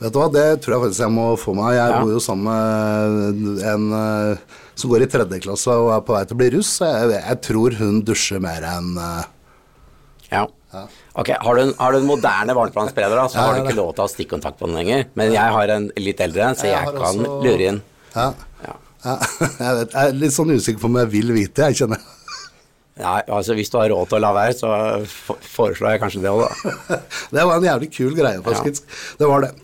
Vet 0.00 0.14
du 0.14 0.18
hva, 0.18 0.30
det 0.32 0.44
tror 0.64 0.72
jeg 0.78 0.82
faktisk 0.86 1.02
jeg 1.04 1.12
må 1.12 1.26
få 1.36 1.52
meg. 1.54 1.74
Jeg 1.76 1.90
Ja. 1.90 2.00
bor 2.00 2.10
jo 2.14 2.20
sammen 2.24 2.44
med 2.48 3.64
en 3.68 3.92
eh, 3.92 4.36
som 4.74 4.88
går 4.90 5.02
i 5.04 5.10
tredje 5.12 5.40
klasse 5.44 5.68
og 5.76 5.90
er 5.92 6.00
på 6.00 6.14
vei 6.16 6.24
til 6.24 6.36
å 6.36 6.40
bli 6.40 6.50
russ. 6.56 6.78
Jeg, 6.80 7.10
jeg 7.20 7.40
tror 7.44 7.76
hun 7.76 8.00
dusjer 8.02 8.40
mer 8.40 8.64
enn 8.64 8.96
eh, 8.96 10.46
Ja. 10.72 10.84
Ok, 11.18 11.30
har 11.42 11.56
du 11.58 11.62
en, 11.64 11.72
har 11.80 11.92
du 11.92 11.98
en 11.98 12.06
moderne 12.06 12.54
varmtvannsbereder, 12.54 13.16
da, 13.18 13.24
så 13.28 13.40
Ja, 13.40 13.46
har 13.48 13.56
du 13.58 13.64
ikke 13.66 13.76
lov 13.80 13.88
til 13.96 14.04
å 14.04 14.06
ha 14.06 14.12
stikkontakt 14.12 14.58
på 14.60 14.68
den 14.70 14.76
lenger. 14.78 15.06
Men 15.18 15.32
jeg 15.34 15.56
har 15.56 15.72
en 15.74 15.88
litt 15.98 16.20
eldre 16.22 16.44
en, 16.50 16.54
så 16.60 16.68
Jeg 16.68 16.76
jeg, 16.76 16.94
kan 16.94 17.18
også- 17.24 17.42
lure 17.44 17.68
inn. 17.72 17.82
ja. 18.14 18.28
Ja. 18.66 18.76
Ja, 19.02 19.14
jeg, 19.40 19.74
vet, 19.80 19.92
jeg 19.96 20.08
er 20.08 20.12
litt 20.20 20.32
sånn 20.36 20.50
usikker 20.52 20.80
på 20.82 20.90
om 20.90 20.96
jeg 21.00 21.08
vil 21.14 21.32
vite, 21.32 21.70
jeg 21.70 21.78
kjenner. 21.80 22.00
Nei, 23.00 23.22
altså 23.32 23.54
Hvis 23.56 23.70
du 23.72 23.78
har 23.80 23.88
råd 23.88 24.10
til 24.10 24.18
å 24.18 24.20
la 24.20 24.32
være, 24.36 24.52
så 24.58 24.68
foreslår 25.54 25.94
jeg 25.94 26.00
kanskje 26.02 26.20
det 26.20 26.28
òg, 26.34 26.42
da. 26.44 26.98
Det 27.32 27.44
var 27.48 27.54
en 27.56 27.64
jævlig 27.64 27.88
kul 27.96 28.12
greie, 28.18 28.42
faktisk. 28.44 28.84
Det 29.18 29.26
var 29.30 29.40
det. 29.46 29.54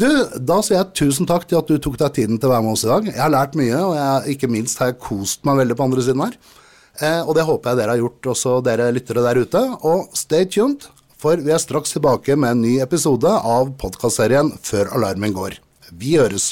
Du, 0.00 0.08
da 0.42 0.56
sier 0.66 0.80
jeg 0.80 0.90
tusen 0.98 1.28
takk 1.28 1.46
til 1.46 1.60
at 1.60 1.68
du 1.70 1.76
tok 1.78 1.96
deg 2.00 2.14
tiden 2.18 2.40
til 2.40 2.48
å 2.50 2.54
være 2.56 2.64
med 2.66 2.72
oss 2.74 2.82
i 2.84 2.90
dag. 2.90 3.06
Jeg 3.12 3.20
har 3.22 3.30
lært 3.30 3.54
mye, 3.60 3.78
og 3.78 3.94
jeg, 3.94 4.34
ikke 4.36 4.50
minst 4.50 4.80
har 4.82 4.90
jeg 4.90 4.98
kost 5.06 5.44
meg 5.46 5.60
veldig 5.62 5.76
på 5.78 5.86
andre 5.86 6.02
siden 6.08 6.24
her. 6.26 6.34
Eh, 7.00 7.22
og 7.24 7.34
det 7.36 7.46
håper 7.48 7.72
jeg 7.72 7.80
dere 7.80 7.96
har 7.96 8.02
gjort, 8.02 8.30
også 8.34 8.56
dere 8.64 8.90
lyttere 8.94 9.24
der 9.24 9.40
ute. 9.40 9.64
Og 9.88 10.12
stay 10.16 10.46
tuned, 10.48 10.88
for 11.20 11.40
vi 11.40 11.54
er 11.54 11.62
straks 11.62 11.96
tilbake 11.96 12.36
med 12.36 12.56
en 12.56 12.64
ny 12.66 12.78
episode 12.84 13.28
av 13.28 13.72
podkastserien 13.80 14.52
Før 14.64 14.92
alarmen 14.98 15.36
går. 15.36 15.60
Vi 15.90 16.18
høres. 16.20 16.50